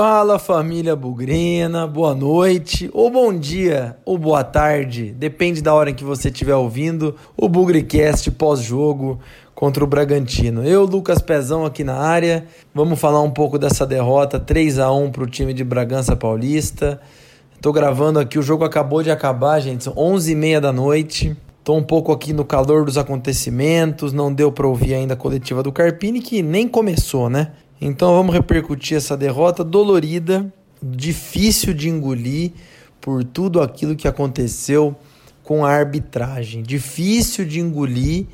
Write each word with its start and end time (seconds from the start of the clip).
Fala 0.00 0.38
família 0.38 0.94
bugrina, 0.94 1.84
boa 1.84 2.14
noite, 2.14 2.88
ou 2.92 3.10
bom 3.10 3.36
dia, 3.36 3.96
ou 4.04 4.16
boa 4.16 4.44
tarde, 4.44 5.10
depende 5.10 5.60
da 5.60 5.74
hora 5.74 5.90
em 5.90 5.94
que 5.94 6.04
você 6.04 6.28
estiver 6.28 6.54
ouvindo 6.54 7.16
o 7.36 7.48
Bugricast 7.48 8.30
pós-jogo 8.30 9.18
contra 9.56 9.82
o 9.82 9.88
Bragantino. 9.88 10.62
Eu, 10.62 10.84
Lucas 10.84 11.20
Pezão, 11.20 11.66
aqui 11.66 11.82
na 11.82 11.96
área, 11.96 12.46
vamos 12.72 13.00
falar 13.00 13.20
um 13.22 13.32
pouco 13.32 13.58
dessa 13.58 13.84
derrota 13.84 14.38
3 14.38 14.78
a 14.78 14.92
1 14.92 15.10
para 15.10 15.24
o 15.24 15.26
time 15.26 15.52
de 15.52 15.64
Bragança 15.64 16.14
Paulista. 16.14 17.00
Estou 17.56 17.72
gravando 17.72 18.20
aqui, 18.20 18.38
o 18.38 18.42
jogo 18.42 18.62
acabou 18.62 19.02
de 19.02 19.10
acabar, 19.10 19.58
gente, 19.58 19.82
são 19.82 19.94
11h30 19.94 20.60
da 20.60 20.72
noite. 20.72 21.36
Estou 21.58 21.76
um 21.76 21.82
pouco 21.82 22.12
aqui 22.12 22.32
no 22.32 22.44
calor 22.44 22.84
dos 22.84 22.96
acontecimentos, 22.96 24.12
não 24.12 24.32
deu 24.32 24.52
para 24.52 24.68
ouvir 24.68 24.94
ainda 24.94 25.14
a 25.14 25.16
coletiva 25.16 25.60
do 25.60 25.72
Carpini, 25.72 26.20
que 26.20 26.40
nem 26.40 26.68
começou, 26.68 27.28
né? 27.28 27.50
Então 27.80 28.14
vamos 28.14 28.34
repercutir 28.34 28.96
essa 28.96 29.16
derrota 29.16 29.62
dolorida, 29.62 30.52
difícil 30.82 31.72
de 31.72 31.88
engolir 31.88 32.52
por 33.00 33.22
tudo 33.22 33.60
aquilo 33.60 33.94
que 33.94 34.08
aconteceu 34.08 34.96
com 35.44 35.64
a 35.64 35.70
arbitragem. 35.70 36.62
Difícil 36.62 37.44
de 37.44 37.60
engolir, 37.60 38.26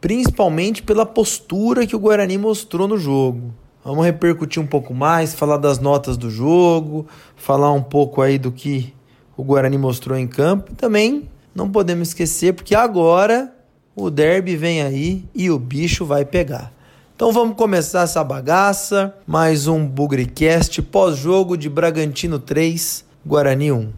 principalmente 0.00 0.82
pela 0.82 1.06
postura 1.06 1.86
que 1.86 1.94
o 1.94 2.00
Guarani 2.00 2.36
mostrou 2.36 2.88
no 2.88 2.98
jogo. 2.98 3.54
Vamos 3.84 4.04
repercutir 4.04 4.60
um 4.60 4.66
pouco 4.66 4.92
mais, 4.92 5.34
falar 5.34 5.56
das 5.56 5.78
notas 5.78 6.16
do 6.16 6.28
jogo, 6.28 7.06
falar 7.36 7.72
um 7.72 7.82
pouco 7.82 8.20
aí 8.20 8.38
do 8.38 8.50
que 8.50 8.92
o 9.36 9.44
Guarani 9.44 9.78
mostrou 9.78 10.18
em 10.18 10.26
campo. 10.26 10.74
Também 10.74 11.30
não 11.54 11.70
podemos 11.70 12.08
esquecer, 12.08 12.54
porque 12.54 12.74
agora 12.74 13.54
o 13.94 14.10
derby 14.10 14.56
vem 14.56 14.82
aí 14.82 15.24
e 15.34 15.48
o 15.48 15.58
bicho 15.58 16.04
vai 16.04 16.24
pegar. 16.24 16.72
Então 17.20 17.32
vamos 17.32 17.54
começar 17.54 18.04
essa 18.04 18.24
bagaça. 18.24 19.14
Mais 19.26 19.66
um 19.66 19.86
Bugrecast 19.86 20.80
pós-jogo 20.80 21.54
de 21.54 21.68
Bragantino 21.68 22.38
3, 22.38 23.04
Guarani 23.26 23.70
1. 23.70 23.92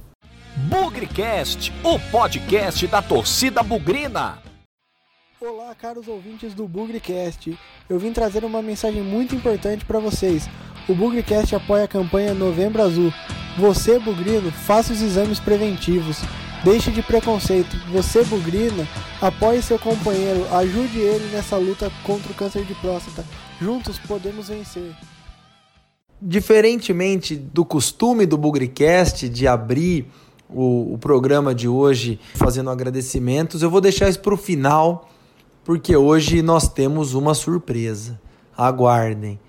Bugrecast, 0.68 1.72
o 1.84 2.00
podcast 2.10 2.84
da 2.88 3.00
torcida 3.00 3.62
bugrina. 3.62 4.38
Olá, 5.40 5.72
caros 5.72 6.08
ouvintes 6.08 6.52
do 6.52 6.66
Bugrecast. 6.66 7.56
Eu 7.88 7.96
vim 7.96 8.12
trazer 8.12 8.44
uma 8.44 8.60
mensagem 8.60 9.02
muito 9.02 9.36
importante 9.36 9.84
para 9.84 10.00
vocês. 10.00 10.50
O 10.88 10.94
Bugrecast 10.96 11.54
apoia 11.54 11.84
a 11.84 11.88
campanha 11.88 12.34
Novembro 12.34 12.82
Azul. 12.82 13.14
Você, 13.56 14.00
bugrino, 14.00 14.50
faça 14.50 14.92
os 14.92 15.00
exames 15.00 15.38
preventivos. 15.38 16.16
Deixe 16.64 16.92
de 16.92 17.02
preconceito. 17.02 17.76
Você, 17.90 18.22
bugrina, 18.22 18.86
apoie 19.20 19.60
seu 19.60 19.80
companheiro, 19.80 20.46
ajude 20.54 21.00
ele 21.00 21.28
nessa 21.32 21.56
luta 21.56 21.90
contra 22.04 22.30
o 22.30 22.34
câncer 22.34 22.64
de 22.64 22.72
próstata. 22.76 23.24
Juntos 23.60 23.98
podemos 23.98 24.46
vencer. 24.46 24.94
Diferentemente 26.20 27.34
do 27.34 27.64
costume 27.64 28.26
do 28.26 28.38
Bugricast 28.38 29.28
de 29.28 29.48
abrir 29.48 30.06
o, 30.48 30.94
o 30.94 30.98
programa 30.98 31.52
de 31.52 31.66
hoje 31.66 32.20
fazendo 32.34 32.70
agradecimentos, 32.70 33.60
eu 33.60 33.70
vou 33.70 33.80
deixar 33.80 34.08
isso 34.08 34.20
para 34.20 34.34
o 34.34 34.36
final, 34.36 35.08
porque 35.64 35.96
hoje 35.96 36.42
nós 36.42 36.68
temos 36.68 37.12
uma 37.12 37.34
surpresa. 37.34 38.20
Aguardem. 38.56 39.40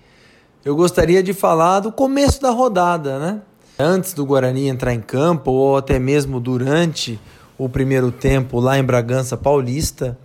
Eu 0.64 0.74
gostaria 0.74 1.22
de 1.22 1.32
falar 1.32 1.78
do 1.78 1.92
começo 1.92 2.42
da 2.42 2.50
rodada, 2.50 3.20
né? 3.20 3.42
Antes 3.78 4.12
do 4.12 4.24
Guarani 4.24 4.68
entrar 4.68 4.94
em 4.94 5.00
campo, 5.00 5.50
ou 5.50 5.76
até 5.76 5.98
mesmo 5.98 6.38
durante 6.38 7.18
o 7.58 7.68
primeiro 7.68 8.12
tempo 8.12 8.60
lá 8.60 8.78
em 8.78 8.84
Bragança 8.84 9.36
Paulista, 9.36 10.16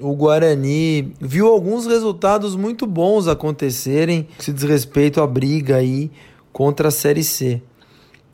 o 0.00 0.14
Guarani 0.14 1.12
viu 1.20 1.48
alguns 1.48 1.86
resultados 1.86 2.56
muito 2.56 2.86
bons 2.86 3.28
acontecerem 3.28 4.26
se 4.38 4.52
diz 4.52 4.62
respeito 4.62 5.20
à 5.20 5.26
briga 5.26 5.76
aí 5.76 6.10
contra 6.52 6.88
a 6.88 6.90
Série 6.90 7.24
C. 7.24 7.60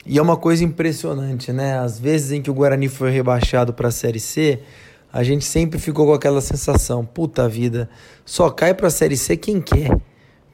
E 0.06 0.18
é 0.18 0.22
uma 0.22 0.36
coisa 0.36 0.62
impressionante, 0.62 1.52
né? 1.52 1.78
Às 1.78 1.98
vezes 1.98 2.30
em 2.30 2.42
que 2.42 2.50
o 2.50 2.54
Guarani 2.54 2.88
foi 2.88 3.10
rebaixado 3.10 3.72
para 3.72 3.88
a 3.88 3.92
Série 3.92 4.20
C, 4.20 4.60
a 5.12 5.22
gente 5.22 5.44
sempre 5.44 5.78
ficou 5.78 6.06
com 6.06 6.12
aquela 6.12 6.40
sensação: 6.40 7.04
puta 7.04 7.48
vida, 7.48 7.88
só 8.24 8.50
cai 8.50 8.74
para 8.74 8.88
a 8.88 8.90
Série 8.90 9.16
C 9.16 9.36
quem 9.36 9.60
quer, 9.60 9.96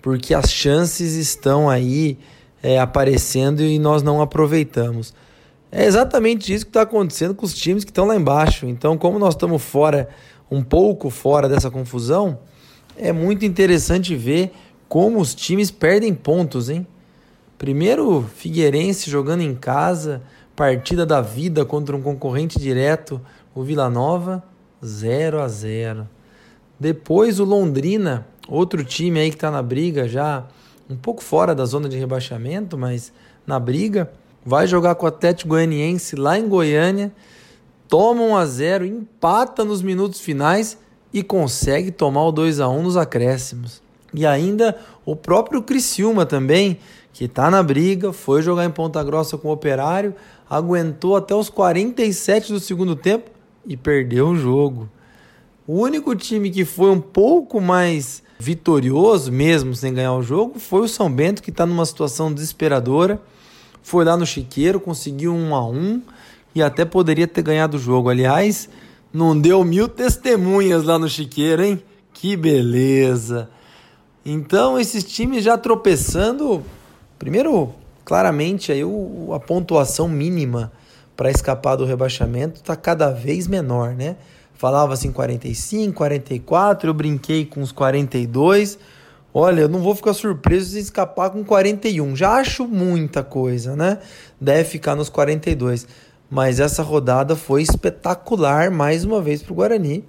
porque 0.00 0.32
as 0.32 0.50
chances 0.50 1.14
estão 1.14 1.68
aí 1.68 2.16
é, 2.62 2.78
aparecendo 2.78 3.62
e 3.62 3.78
nós 3.78 4.02
não 4.02 4.20
aproveitamos. 4.20 5.14
É 5.72 5.84
exatamente 5.84 6.52
isso 6.52 6.64
que 6.64 6.70
está 6.70 6.82
acontecendo 6.82 7.34
com 7.34 7.46
os 7.46 7.54
times 7.54 7.84
que 7.84 7.90
estão 7.90 8.06
lá 8.06 8.16
embaixo. 8.16 8.66
Então, 8.66 8.98
como 8.98 9.18
nós 9.18 9.34
estamos 9.34 9.62
fora, 9.62 10.08
um 10.50 10.62
pouco 10.62 11.10
fora 11.10 11.48
dessa 11.48 11.70
confusão, 11.70 12.40
é 12.96 13.12
muito 13.12 13.44
interessante 13.44 14.16
ver 14.16 14.52
como 14.88 15.20
os 15.20 15.34
times 15.34 15.70
perdem 15.70 16.12
pontos, 16.12 16.68
hein? 16.68 16.86
Primeiro, 17.56 18.22
Figueirense 18.34 19.08
jogando 19.08 19.42
em 19.42 19.54
casa, 19.54 20.22
partida 20.56 21.06
da 21.06 21.20
vida 21.20 21.64
contra 21.64 21.94
um 21.94 22.02
concorrente 22.02 22.58
direto, 22.58 23.20
o 23.54 23.62
Vila 23.62 23.88
Nova, 23.88 24.42
0 24.84 25.40
a 25.40 25.46
0. 25.46 26.08
Depois 26.78 27.38
o 27.38 27.44
Londrina, 27.44 28.26
outro 28.48 28.82
time 28.82 29.20
aí 29.20 29.28
que 29.28 29.36
está 29.36 29.50
na 29.50 29.62
briga 29.62 30.08
já 30.08 30.46
um 30.90 30.96
pouco 30.96 31.22
fora 31.22 31.54
da 31.54 31.64
zona 31.64 31.88
de 31.88 31.96
rebaixamento, 31.96 32.76
mas 32.76 33.12
na 33.46 33.60
briga. 33.60 34.10
Vai 34.44 34.66
jogar 34.66 34.94
com 34.94 35.04
o 35.04 35.08
Atlético 35.08 35.50
Goianiense 35.50 36.16
lá 36.16 36.38
em 36.38 36.48
Goiânia, 36.48 37.12
toma 37.88 38.22
1 38.22 38.36
a 38.36 38.46
0, 38.46 38.86
empata 38.86 39.64
nos 39.64 39.82
minutos 39.82 40.20
finais 40.20 40.78
e 41.12 41.22
consegue 41.22 41.90
tomar 41.90 42.24
o 42.24 42.32
2 42.32 42.58
a 42.58 42.68
1 42.68 42.82
nos 42.82 42.96
acréscimos. 42.96 43.82
E 44.14 44.26
ainda 44.26 44.78
o 45.04 45.14
próprio 45.14 45.62
Criciúma 45.62 46.24
também, 46.24 46.78
que 47.12 47.24
está 47.24 47.50
na 47.50 47.62
briga, 47.62 48.12
foi 48.12 48.42
jogar 48.42 48.64
em 48.64 48.70
Ponta 48.70 49.04
Grossa 49.04 49.36
com 49.36 49.48
o 49.48 49.52
Operário, 49.52 50.14
aguentou 50.48 51.16
até 51.16 51.34
os 51.34 51.50
47 51.50 52.52
do 52.52 52.58
segundo 52.58 52.96
tempo 52.96 53.30
e 53.66 53.76
perdeu 53.76 54.28
o 54.28 54.36
jogo. 54.36 54.88
O 55.66 55.80
único 55.80 56.16
time 56.16 56.50
que 56.50 56.64
foi 56.64 56.90
um 56.90 57.00
pouco 57.00 57.60
mais 57.60 58.22
vitorioso, 58.40 59.30
mesmo 59.30 59.74
sem 59.74 59.92
ganhar 59.92 60.14
o 60.14 60.22
jogo, 60.22 60.58
foi 60.58 60.80
o 60.80 60.88
São 60.88 61.12
Bento, 61.12 61.42
que 61.42 61.50
está 61.50 61.66
numa 61.66 61.84
situação 61.84 62.32
desesperadora. 62.32 63.20
Foi 63.82 64.02
lá 64.02 64.16
no 64.16 64.24
Chiqueiro, 64.24 64.80
conseguiu 64.80 65.34
um 65.34 65.54
a 65.54 65.66
um 65.66 66.00
e 66.54 66.62
até 66.62 66.86
poderia 66.86 67.28
ter 67.28 67.42
ganhado 67.42 67.76
o 67.76 67.80
jogo. 67.80 68.08
Aliás, 68.08 68.68
não 69.12 69.38
deu 69.38 69.62
mil 69.62 69.86
testemunhas 69.86 70.84
lá 70.84 70.98
no 70.98 71.08
Chiqueiro, 71.08 71.62
hein? 71.62 71.82
Que 72.14 72.34
beleza! 72.34 73.50
Então, 74.24 74.78
esses 74.78 75.04
times 75.04 75.44
já 75.44 75.58
tropeçando. 75.58 76.62
Primeiro, 77.18 77.74
claramente, 78.06 78.72
aí 78.72 78.82
o, 78.82 79.32
a 79.34 79.40
pontuação 79.40 80.08
mínima 80.08 80.72
para 81.14 81.30
escapar 81.30 81.76
do 81.76 81.84
rebaixamento 81.84 82.56
está 82.56 82.74
cada 82.74 83.10
vez 83.10 83.46
menor, 83.46 83.94
né? 83.94 84.16
Falava 84.60 84.92
assim 84.92 85.10
45, 85.10 85.94
44, 85.94 86.90
eu 86.90 86.92
brinquei 86.92 87.46
com 87.46 87.62
os 87.62 87.72
42. 87.72 88.78
Olha, 89.32 89.62
eu 89.62 89.70
não 89.70 89.78
vou 89.78 89.94
ficar 89.94 90.12
surpreso 90.12 90.72
se 90.72 90.80
escapar 90.80 91.30
com 91.30 91.42
41. 91.42 92.14
Já 92.14 92.32
acho 92.32 92.68
muita 92.68 93.22
coisa, 93.22 93.74
né? 93.74 93.96
Deve 94.38 94.64
ficar 94.64 94.94
nos 94.94 95.08
42. 95.08 95.86
Mas 96.28 96.60
essa 96.60 96.82
rodada 96.82 97.34
foi 97.34 97.62
espetacular 97.62 98.70
mais 98.70 99.02
uma 99.02 99.22
vez 99.22 99.42
para 99.42 99.52
o 99.54 99.56
Guarani, 99.56 100.04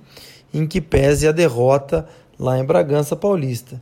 em 0.53 0.67
que 0.67 0.81
pese 0.81 1.29
a 1.29 1.31
derrota 1.31 2.05
lá 2.37 2.59
em 2.59 2.65
Bragança 2.65 3.15
Paulista. 3.15 3.81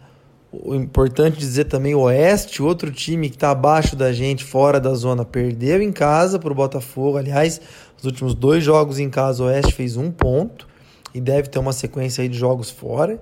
O 0.51 0.75
importante 0.75 1.39
dizer 1.39 1.65
também 1.65 1.95
o 1.95 2.01
Oeste, 2.01 2.61
outro 2.61 2.91
time 2.91 3.29
que 3.29 3.37
está 3.37 3.49
abaixo 3.49 3.95
da 3.95 4.13
gente, 4.13 4.43
fora 4.43 4.79
da 4.79 4.93
zona, 4.93 5.25
perdeu 5.25 5.81
em 5.81 5.91
casa 5.91 6.37
para 6.37 6.51
o 6.51 6.55
Botafogo. 6.55 7.17
Aliás, 7.17 7.59
os 7.97 8.05
últimos 8.05 8.35
dois 8.35 8.63
jogos 8.63 8.99
em 8.99 9.09
casa, 9.09 9.43
o 9.43 9.47
Oeste 9.47 9.73
fez 9.73 9.97
um 9.97 10.11
ponto 10.11 10.68
e 11.13 11.19
deve 11.19 11.49
ter 11.49 11.59
uma 11.59 11.73
sequência 11.73 12.21
aí 12.21 12.29
de 12.29 12.37
jogos 12.37 12.69
fora. 12.69 13.21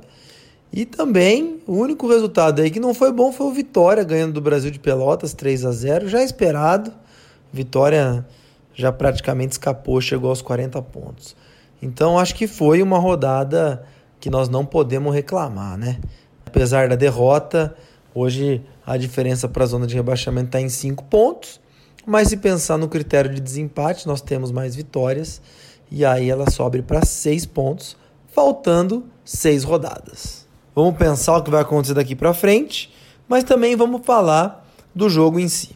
E 0.71 0.85
também 0.85 1.61
o 1.65 1.73
único 1.73 2.07
resultado 2.07 2.61
aí 2.61 2.69
que 2.69 2.79
não 2.79 2.93
foi 2.93 3.11
bom 3.11 3.31
foi 3.31 3.47
o 3.47 3.51
Vitória 3.51 4.03
ganhando 4.03 4.33
do 4.33 4.41
Brasil 4.41 4.69
de 4.69 4.79
Pelotas 4.79 5.33
3 5.33 5.65
a 5.65 5.71
0 5.71 6.09
já 6.09 6.21
esperado. 6.21 6.91
Vitória 7.51 8.25
já 8.73 8.91
praticamente 8.91 9.53
escapou, 9.53 9.99
chegou 10.01 10.29
aos 10.29 10.41
40 10.41 10.81
pontos. 10.81 11.35
Então 11.81 12.19
acho 12.19 12.35
que 12.35 12.47
foi 12.47 12.81
uma 12.81 12.99
rodada 12.99 13.83
que 14.19 14.29
nós 14.29 14.49
não 14.49 14.65
podemos 14.65 15.13
reclamar, 15.13 15.77
né? 15.77 15.99
Apesar 16.45 16.89
da 16.89 16.95
derrota, 16.95 17.75
hoje 18.13 18.61
a 18.85 18.97
diferença 18.97 19.47
para 19.47 19.63
a 19.63 19.67
zona 19.67 19.87
de 19.87 19.95
rebaixamento 19.95 20.47
está 20.47 20.61
em 20.61 20.69
5 20.69 21.03
pontos. 21.05 21.59
Mas 22.05 22.29
se 22.29 22.37
pensar 22.37 22.77
no 22.77 22.87
critério 22.87 23.33
de 23.33 23.41
desempate, 23.41 24.07
nós 24.07 24.21
temos 24.21 24.51
mais 24.51 24.75
vitórias 24.75 25.41
e 25.91 26.05
aí 26.05 26.29
ela 26.29 26.49
sobe 26.49 26.81
para 26.81 27.05
6 27.05 27.45
pontos, 27.45 27.97
faltando 28.27 29.05
6 29.23 29.63
rodadas. 29.63 30.47
Vamos 30.75 30.95
pensar 30.97 31.37
o 31.37 31.43
que 31.43 31.49
vai 31.49 31.61
acontecer 31.61 31.93
daqui 31.93 32.15
para 32.15 32.33
frente, 32.33 32.93
mas 33.27 33.43
também 33.43 33.75
vamos 33.75 34.05
falar 34.05 34.67
do 34.93 35.09
jogo 35.09 35.39
em 35.39 35.47
si. 35.47 35.75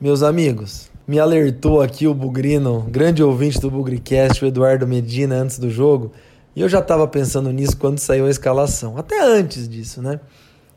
Meus 0.00 0.22
amigos, 0.22 0.90
me 1.06 1.18
alertou 1.18 1.80
aqui 1.80 2.06
o 2.06 2.14
Bugrino, 2.14 2.82
grande 2.90 3.22
ouvinte 3.22 3.60
do 3.60 3.70
Bugricast, 3.70 4.44
o 4.44 4.48
Eduardo 4.48 4.86
Medina, 4.86 5.36
antes 5.36 5.58
do 5.58 5.70
jogo, 5.70 6.12
E 6.56 6.62
eu 6.62 6.68
já 6.70 6.78
estava 6.78 7.06
pensando 7.06 7.52
nisso 7.52 7.76
quando 7.76 7.98
saiu 7.98 8.24
a 8.24 8.30
escalação, 8.30 8.96
até 8.96 9.20
antes 9.20 9.68
disso, 9.68 10.00
né? 10.00 10.18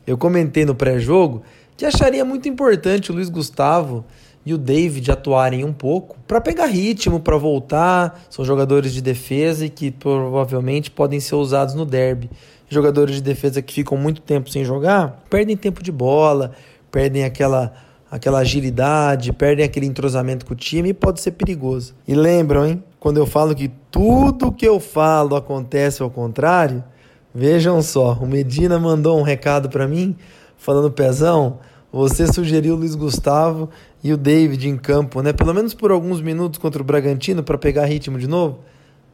Eu 0.06 0.18
comentei 0.18 0.66
no 0.66 0.74
pré-jogo 0.74 1.42
que 1.74 1.86
acharia 1.86 2.22
muito 2.22 2.46
importante 2.46 3.10
o 3.10 3.14
Luiz 3.14 3.30
Gustavo 3.30 4.04
e 4.44 4.54
o 4.54 4.58
David 4.58 5.10
atuarem 5.10 5.64
um 5.64 5.72
pouco 5.72 6.16
para 6.26 6.40
pegar 6.40 6.66
ritmo, 6.66 7.20
para 7.20 7.36
voltar. 7.36 8.22
São 8.30 8.44
jogadores 8.44 8.92
de 8.92 9.02
defesa 9.02 9.66
e 9.66 9.70
que 9.70 9.90
provavelmente 9.90 10.90
podem 10.90 11.20
ser 11.20 11.34
usados 11.34 11.74
no 11.74 11.84
derby. 11.84 12.30
Jogadores 12.68 13.16
de 13.16 13.22
defesa 13.22 13.60
que 13.60 13.74
ficam 13.74 13.98
muito 13.98 14.22
tempo 14.22 14.48
sem 14.48 14.64
jogar 14.64 15.24
perdem 15.28 15.56
tempo 15.56 15.82
de 15.82 15.92
bola, 15.92 16.52
perdem 16.90 17.24
aquela 17.24 17.72
aquela 18.10 18.40
agilidade, 18.40 19.32
perdem 19.32 19.64
aquele 19.64 19.86
entrosamento 19.86 20.44
com 20.44 20.52
o 20.52 20.56
time 20.56 20.88
e 20.88 20.94
pode 20.94 21.20
ser 21.20 21.30
perigoso. 21.30 21.94
E 22.08 22.14
lembram, 22.14 22.66
hein? 22.66 22.82
Quando 22.98 23.18
eu 23.18 23.26
falo 23.26 23.54
que 23.54 23.70
tudo 23.90 24.50
que 24.50 24.66
eu 24.66 24.80
falo 24.80 25.36
acontece 25.36 26.02
ao 26.02 26.10
contrário, 26.10 26.82
vejam 27.32 27.80
só, 27.80 28.14
o 28.14 28.26
Medina 28.26 28.80
mandou 28.80 29.16
um 29.16 29.22
recado 29.22 29.68
para 29.68 29.86
mim 29.86 30.16
falando 30.56 30.90
pezão, 30.90 31.60
você 31.92 32.26
sugeriu 32.26 32.74
o 32.74 32.76
Luiz 32.76 32.94
Gustavo 32.94 33.70
e 34.02 34.12
o 34.12 34.16
David 34.16 34.68
em 34.68 34.76
campo, 34.76 35.22
né? 35.22 35.32
Pelo 35.32 35.52
menos 35.52 35.74
por 35.74 35.90
alguns 35.90 36.20
minutos 36.20 36.58
contra 36.58 36.80
o 36.80 36.84
Bragantino 36.84 37.42
para 37.42 37.58
pegar 37.58 37.84
ritmo 37.84 38.18
de 38.18 38.26
novo. 38.26 38.60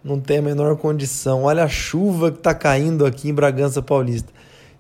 Não 0.03 0.21
tem 0.21 0.39
a 0.39 0.43
menor 0.43 0.77
condição. 0.77 1.43
Olha 1.43 1.65
a 1.65 1.69
chuva 1.69 2.31
que 2.31 2.39
está 2.39 2.55
caindo 2.55 3.05
aqui 3.05 3.29
em 3.29 3.35
Bragança 3.35 3.83
Paulista. 3.83 4.33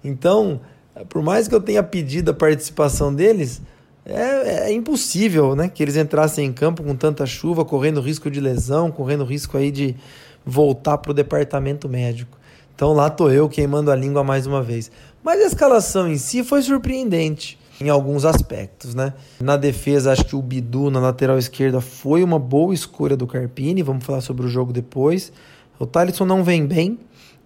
Então, 0.04 0.60
por 1.08 1.22
mais 1.22 1.48
que 1.48 1.54
eu 1.54 1.60
tenha 1.60 1.82
pedido 1.82 2.30
a 2.30 2.34
participação 2.34 3.12
deles, 3.12 3.60
é, 4.04 4.68
é, 4.68 4.72
impossível 4.72 5.56
né, 5.56 5.68
que 5.68 5.82
eles 5.82 5.96
entrassem 5.96 6.46
em 6.46 6.52
campo 6.52 6.84
com 6.84 6.94
tanta 6.94 7.26
chuva, 7.26 7.64
correndo 7.64 8.00
risco 8.00 8.30
de 8.30 8.40
lesão, 8.40 8.92
correndo 8.92 9.24
risco 9.24 9.56
aí 9.56 9.72
de 9.72 9.96
voltar 10.44 10.98
para 10.98 11.10
o 11.10 11.14
departamento 11.14 11.88
médico. 11.88 12.38
Então 12.72 12.92
lá 12.92 13.10
tô 13.10 13.28
eu 13.28 13.48
queimando 13.48 13.90
a 13.90 13.96
língua 13.96 14.22
mais 14.22 14.46
uma 14.46 14.62
vez. 14.62 14.92
Mas 15.24 15.40
a 15.40 15.46
escalação 15.46 16.06
em 16.08 16.18
si 16.18 16.44
foi 16.44 16.62
surpreendente 16.62 17.58
em 17.80 17.88
alguns 17.88 18.24
aspectos, 18.24 18.94
né? 18.94 19.12
Na 19.40 19.56
defesa, 19.56 20.12
acho 20.12 20.24
que 20.24 20.36
o 20.36 20.42
Bidu 20.42 20.90
na 20.90 21.00
lateral 21.00 21.38
esquerda 21.38 21.80
foi 21.80 22.22
uma 22.24 22.38
boa 22.38 22.74
escolha 22.74 23.16
do 23.16 23.26
Carpini, 23.26 23.82
vamos 23.82 24.04
falar 24.04 24.20
sobre 24.20 24.46
o 24.46 24.48
jogo 24.48 24.72
depois. 24.72 25.32
O 25.78 25.86
Thalisson 25.86 26.24
não 26.24 26.42
vem 26.42 26.66
bem. 26.66 26.98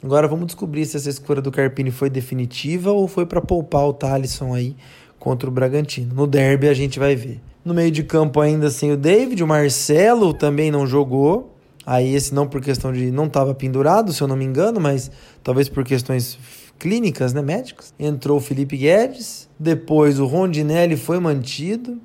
Agora 0.02 0.26
vamos 0.26 0.46
descobrir 0.46 0.86
se 0.86 0.96
essa 0.96 1.10
escolha 1.10 1.42
do 1.42 1.50
Carpini 1.50 1.90
foi 1.90 2.08
definitiva 2.08 2.90
ou 2.90 3.06
foi 3.06 3.26
para 3.26 3.40
poupar 3.40 3.86
o 3.86 3.92
Thalisson 3.92 4.54
aí 4.54 4.74
contra 5.18 5.48
o 5.48 5.52
Bragantino. 5.52 6.14
No 6.14 6.26
derby 6.26 6.68
a 6.68 6.74
gente 6.74 6.98
vai 6.98 7.14
ver. 7.14 7.40
No 7.62 7.74
meio 7.74 7.90
de 7.90 8.02
campo 8.02 8.40
ainda 8.40 8.70
sem 8.70 8.92
o 8.92 8.96
David, 8.96 9.42
o 9.44 9.46
Marcelo 9.46 10.32
também 10.32 10.70
não 10.70 10.86
jogou. 10.86 11.54
Aí 11.84 12.14
esse 12.14 12.32
não 12.32 12.46
por 12.46 12.62
questão 12.62 12.92
de 12.92 13.10
não 13.10 13.26
estava 13.26 13.54
pendurado, 13.54 14.12
se 14.12 14.22
eu 14.22 14.28
não 14.28 14.36
me 14.36 14.44
engano, 14.44 14.80
mas 14.80 15.10
talvez 15.42 15.68
por 15.68 15.84
questões 15.84 16.38
clínicas, 16.80 17.32
né, 17.34 17.42
médicas. 17.42 17.94
Entrou 17.98 18.38
o 18.38 18.40
Felipe 18.40 18.76
Guedes, 18.76 19.48
depois 19.58 20.18
o 20.18 20.26
Rondinelli 20.26 20.96
foi 20.96 21.20
mantido, 21.20 22.00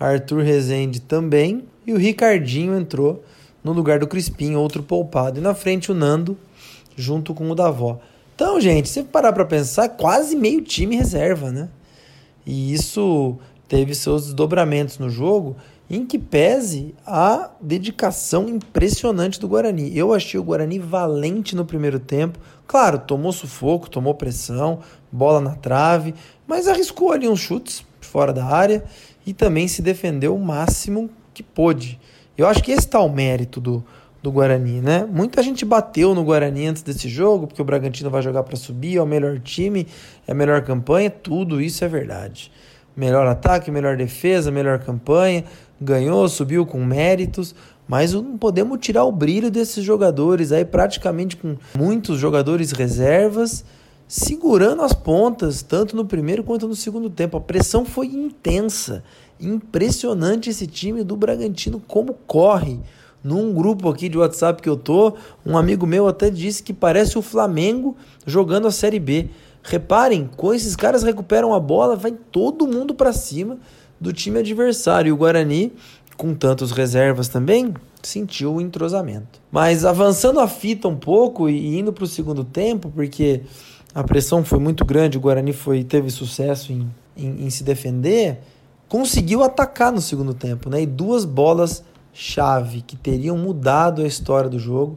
Arthur 0.00 0.42
Rezende 0.42 1.00
também 1.00 1.64
e 1.86 1.92
o 1.92 1.98
Ricardinho 1.98 2.76
entrou 2.76 3.22
no 3.62 3.72
lugar 3.72 3.98
do 3.98 4.06
Crispim, 4.06 4.54
outro 4.54 4.82
poupado. 4.82 5.38
E 5.38 5.42
na 5.42 5.54
frente 5.54 5.92
o 5.92 5.94
Nando 5.94 6.36
junto 6.96 7.34
com 7.34 7.50
o 7.50 7.54
Davó. 7.54 8.00
Então, 8.34 8.60
gente, 8.60 8.88
se 8.88 9.02
parar 9.02 9.32
para 9.32 9.44
pensar, 9.44 9.90
quase 9.90 10.34
meio 10.34 10.62
time 10.62 10.96
reserva, 10.96 11.50
né? 11.50 11.68
E 12.44 12.72
isso 12.72 13.36
teve 13.68 13.94
seus 13.94 14.24
desdobramentos 14.24 14.98
no 14.98 15.10
jogo, 15.10 15.56
em 15.88 16.04
que 16.04 16.18
pese 16.18 16.94
a 17.06 17.50
dedicação 17.60 18.48
impressionante 18.48 19.38
do 19.38 19.48
Guarani. 19.48 19.96
Eu 19.96 20.12
achei 20.12 20.38
o 20.38 20.44
Guarani 20.44 20.78
valente 20.78 21.54
no 21.54 21.64
primeiro 21.64 22.00
tempo. 22.00 22.38
Claro, 22.66 22.98
tomou 22.98 23.32
sufoco, 23.32 23.88
tomou 23.88 24.14
pressão, 24.14 24.80
bola 25.10 25.40
na 25.40 25.54
trave, 25.54 26.14
mas 26.46 26.66
arriscou 26.66 27.12
ali 27.12 27.28
uns 27.28 27.40
chutes 27.40 27.84
fora 28.00 28.32
da 28.32 28.44
área 28.44 28.84
e 29.24 29.32
também 29.32 29.68
se 29.68 29.80
defendeu 29.80 30.34
o 30.34 30.44
máximo 30.44 31.08
que 31.32 31.42
pôde. 31.42 32.00
Eu 32.36 32.46
acho 32.46 32.62
que 32.62 32.72
esse 32.72 32.80
está 32.80 33.00
o 33.00 33.08
mérito 33.08 33.60
do, 33.60 33.84
do 34.22 34.32
Guarani, 34.32 34.80
né? 34.80 35.06
Muita 35.10 35.42
gente 35.42 35.64
bateu 35.64 36.14
no 36.14 36.24
Guarani 36.24 36.66
antes 36.66 36.82
desse 36.82 37.08
jogo, 37.08 37.46
porque 37.46 37.62
o 37.62 37.64
Bragantino 37.64 38.10
vai 38.10 38.22
jogar 38.22 38.42
para 38.42 38.56
subir, 38.56 38.96
é 38.96 39.02
o 39.02 39.06
melhor 39.06 39.38
time, 39.38 39.86
é 40.26 40.32
a 40.32 40.34
melhor 40.34 40.62
campanha, 40.62 41.08
tudo 41.10 41.60
isso 41.60 41.84
é 41.84 41.88
verdade. 41.88 42.50
Melhor 42.96 43.26
ataque, 43.26 43.70
melhor 43.70 43.96
defesa, 43.96 44.50
melhor 44.50 44.78
campanha, 44.78 45.44
ganhou, 45.80 46.28
subiu 46.28 46.64
com 46.64 46.82
méritos, 46.82 47.54
mas 47.86 48.12
não 48.12 48.38
podemos 48.38 48.78
tirar 48.80 49.04
o 49.04 49.12
brilho 49.12 49.50
desses 49.50 49.84
jogadores 49.84 50.50
aí, 50.50 50.64
praticamente 50.64 51.36
com 51.36 51.56
muitos 51.76 52.18
jogadores 52.18 52.72
reservas, 52.72 53.64
segurando 54.08 54.82
as 54.82 54.92
pontas, 54.92 55.62
tanto 55.62 55.94
no 55.94 56.04
primeiro 56.04 56.42
quanto 56.42 56.66
no 56.66 56.74
segundo 56.74 57.10
tempo. 57.10 57.36
A 57.36 57.40
pressão 57.40 57.84
foi 57.84 58.06
intensa. 58.06 59.04
Impressionante 59.38 60.48
esse 60.48 60.66
time 60.66 61.04
do 61.04 61.16
Bragantino, 61.16 61.80
como 61.86 62.14
corre 62.26 62.80
num 63.22 63.52
grupo 63.52 63.88
aqui 63.88 64.08
de 64.08 64.16
WhatsApp 64.16 64.62
que 64.62 64.68
eu 64.68 64.76
tô, 64.76 65.14
um 65.44 65.58
amigo 65.58 65.84
meu 65.84 66.06
até 66.06 66.30
disse 66.30 66.62
que 66.62 66.72
parece 66.72 67.18
o 67.18 67.22
Flamengo 67.22 67.96
jogando 68.24 68.68
a 68.68 68.70
Série 68.70 69.00
B. 69.00 69.28
Reparem, 69.68 70.30
com 70.36 70.54
esses 70.54 70.76
caras 70.76 71.02
recuperam 71.02 71.52
a 71.52 71.58
bola, 71.58 71.96
vai 71.96 72.12
todo 72.12 72.68
mundo 72.68 72.94
para 72.94 73.12
cima 73.12 73.58
do 74.00 74.12
time 74.12 74.38
adversário. 74.38 75.08
E 75.08 75.12
o 75.12 75.16
Guarani, 75.16 75.72
com 76.16 76.34
tantos 76.34 76.70
reservas 76.70 77.26
também, 77.26 77.74
sentiu 78.00 78.54
o 78.54 78.60
entrosamento. 78.60 79.40
Mas 79.50 79.84
avançando 79.84 80.38
a 80.38 80.46
fita 80.46 80.86
um 80.86 80.94
pouco 80.94 81.48
e 81.48 81.78
indo 81.78 81.92
para 81.92 82.04
o 82.04 82.06
segundo 82.06 82.44
tempo, 82.44 82.92
porque 82.94 83.42
a 83.92 84.04
pressão 84.04 84.44
foi 84.44 84.60
muito 84.60 84.84
grande, 84.84 85.18
o 85.18 85.20
Guarani 85.20 85.52
foi, 85.52 85.82
teve 85.82 86.10
sucesso 86.10 86.72
em, 86.72 86.88
em, 87.16 87.46
em 87.46 87.50
se 87.50 87.64
defender, 87.64 88.38
conseguiu 88.88 89.42
atacar 89.42 89.90
no 89.90 90.00
segundo 90.00 90.32
tempo, 90.32 90.70
né? 90.70 90.82
E 90.82 90.86
duas 90.86 91.24
bolas 91.24 91.82
chave 92.12 92.82
que 92.82 92.96
teriam 92.96 93.36
mudado 93.36 94.02
a 94.02 94.06
história 94.06 94.48
do 94.48 94.60
jogo 94.60 94.96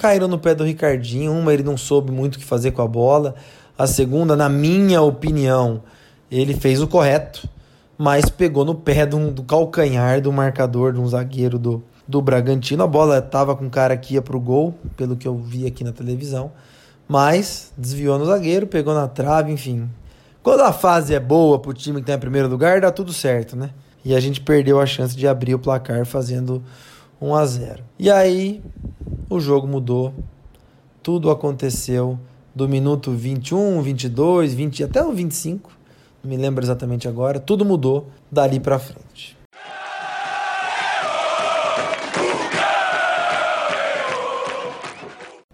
caíram 0.00 0.26
no 0.26 0.38
pé 0.38 0.54
do 0.54 0.64
Ricardinho. 0.64 1.30
Uma 1.30 1.52
ele 1.52 1.62
não 1.62 1.76
soube 1.76 2.10
muito 2.10 2.36
o 2.36 2.38
que 2.38 2.44
fazer 2.44 2.70
com 2.70 2.80
a 2.80 2.88
bola. 2.88 3.34
A 3.80 3.86
segunda, 3.86 4.36
na 4.36 4.46
minha 4.46 5.00
opinião, 5.00 5.82
ele 6.30 6.52
fez 6.52 6.82
o 6.82 6.86
correto, 6.86 7.48
mas 7.96 8.28
pegou 8.28 8.62
no 8.62 8.74
pé 8.74 9.06
do, 9.06 9.30
do 9.30 9.42
calcanhar 9.42 10.20
do 10.20 10.30
marcador, 10.30 10.92
de 10.92 11.00
um 11.00 11.08
zagueiro 11.08 11.58
do, 11.58 11.82
do 12.06 12.20
Bragantino. 12.20 12.82
A 12.82 12.86
bola 12.86 13.20
estava 13.20 13.56
com 13.56 13.68
o 13.68 13.70
cara 13.70 13.96
que 13.96 14.12
ia 14.12 14.20
para 14.20 14.36
o 14.36 14.40
gol, 14.40 14.74
pelo 14.98 15.16
que 15.16 15.26
eu 15.26 15.34
vi 15.38 15.66
aqui 15.66 15.82
na 15.82 15.92
televisão, 15.92 16.52
mas 17.08 17.72
desviou 17.74 18.18
no 18.18 18.26
zagueiro, 18.26 18.66
pegou 18.66 18.92
na 18.92 19.08
trave, 19.08 19.50
enfim. 19.50 19.88
Quando 20.42 20.60
a 20.60 20.74
fase 20.74 21.14
é 21.14 21.18
boa 21.18 21.58
para 21.58 21.70
o 21.70 21.72
time 21.72 21.96
que 21.96 22.02
está 22.02 22.12
em 22.12 22.18
primeiro 22.18 22.48
lugar, 22.48 22.82
dá 22.82 22.90
tudo 22.90 23.14
certo, 23.14 23.56
né? 23.56 23.70
e 24.04 24.14
a 24.14 24.20
gente 24.20 24.42
perdeu 24.42 24.78
a 24.78 24.84
chance 24.84 25.16
de 25.16 25.26
abrir 25.26 25.54
o 25.54 25.58
placar 25.58 26.04
fazendo 26.04 26.62
1 27.18 27.34
a 27.34 27.46
0. 27.46 27.84
E 27.98 28.10
aí 28.10 28.62
o 29.30 29.40
jogo 29.40 29.66
mudou, 29.66 30.12
tudo 31.02 31.30
aconteceu 31.30 32.18
do 32.54 32.68
minuto 32.68 33.10
21, 33.10 33.80
22, 33.82 34.54
20 34.54 34.84
até 34.84 35.02
o 35.02 35.12
25, 35.12 35.70
não 36.22 36.30
me 36.30 36.36
lembro 36.36 36.64
exatamente 36.64 37.08
agora, 37.08 37.38
tudo 37.40 37.64
mudou 37.64 38.08
dali 38.30 38.60
para 38.60 38.78
frente. 38.78 39.36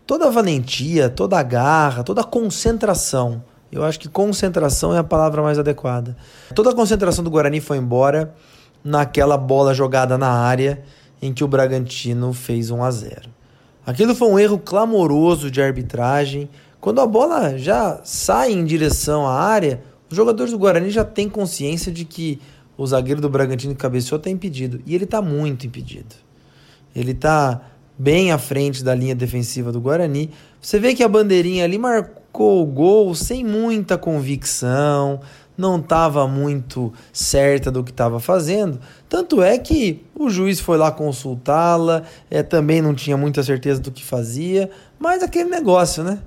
Toda 0.07 0.27
a 0.27 0.31
valentia, 0.31 1.11
toda 1.11 1.39
a 1.39 1.43
garra, 1.43 2.03
toda 2.03 2.21
a 2.21 2.25
concentração 2.25 3.43
eu 3.71 3.85
acho 3.85 3.99
que 3.99 4.09
concentração 4.09 4.95
é 4.95 4.99
a 4.99 5.05
palavra 5.05 5.43
mais 5.43 5.59
adequada. 5.59 6.17
Toda 6.55 6.71
a 6.71 6.75
concentração 6.75 7.25
do 7.25 7.31
Guarani 7.31 7.61
foi 7.61 7.79
embora 7.79 8.35
naquela 8.83 9.37
bola 9.37 9.75
jogada 9.75 10.17
na 10.17 10.31
área 10.31 10.83
em 11.21 11.33
que 11.33 11.43
o 11.43 11.49
Bragantino 11.49 12.33
fez 12.33 12.71
1 12.71 12.83
a 12.83 12.91
0. 12.91 13.31
Aquilo 13.85 14.15
foi 14.15 14.29
um 14.29 14.39
erro 14.39 14.59
clamoroso 14.59 15.51
de 15.51 15.61
arbitragem. 15.61 16.49
Quando 16.87 17.01
a 17.01 17.07
bola 17.09 17.59
já 17.59 17.99
sai 18.05 18.53
em 18.53 18.65
direção 18.65 19.27
à 19.27 19.33
área, 19.33 19.83
os 20.09 20.17
jogadores 20.17 20.53
do 20.53 20.59
Guarani 20.59 20.89
já 20.89 21.05
têm 21.05 21.29
consciência 21.29 21.91
de 21.91 22.05
que 22.05 22.41
o 22.79 22.87
zagueiro 22.87 23.21
do 23.21 23.29
Bragantino 23.29 23.75
que 23.75 23.81
cabeceou 23.81 24.19
está 24.19 24.31
impedido. 24.31 24.81
E 24.87 24.95
ele 24.95 25.03
está 25.03 25.21
muito 25.21 25.67
impedido. 25.67 26.15
Ele 26.95 27.11
está 27.11 27.61
bem 27.99 28.31
à 28.31 28.39
frente 28.39 28.85
da 28.85 28.95
linha 28.95 29.17
defensiva 29.17 29.73
do 29.73 29.81
Guarani. 29.81 30.31
Você 30.63 30.79
vê 30.79 30.95
que 30.95 31.03
a 31.03 31.09
bandeirinha 31.09 31.65
ali 31.65 31.77
marcou 31.77 32.63
o 32.63 32.67
gol 32.67 33.17
sem 33.17 33.43
muita 33.43 33.99
convicção, 33.99 35.19
não 35.59 35.81
estava 35.81 36.29
muito 36.29 36.93
certa 37.13 37.69
do 37.69 37.83
que 37.83 37.91
estava 37.91 38.21
fazendo. 38.21 38.79
Tanto 39.09 39.43
é 39.43 39.59
que 39.59 40.05
o 40.15 40.31
juiz 40.31 40.61
foi 40.61 40.79
lá 40.79 40.93
consultá-la, 40.93 42.05
é, 42.31 42.45
também 42.45 42.81
não 42.81 42.95
tinha 42.95 43.17
muita 43.17 43.43
certeza 43.43 43.81
do 43.81 43.91
que 43.91 44.05
fazia, 44.05 44.71
mas 45.01 45.21
aquele 45.21 45.51
negócio, 45.51 46.05
né? 46.05 46.21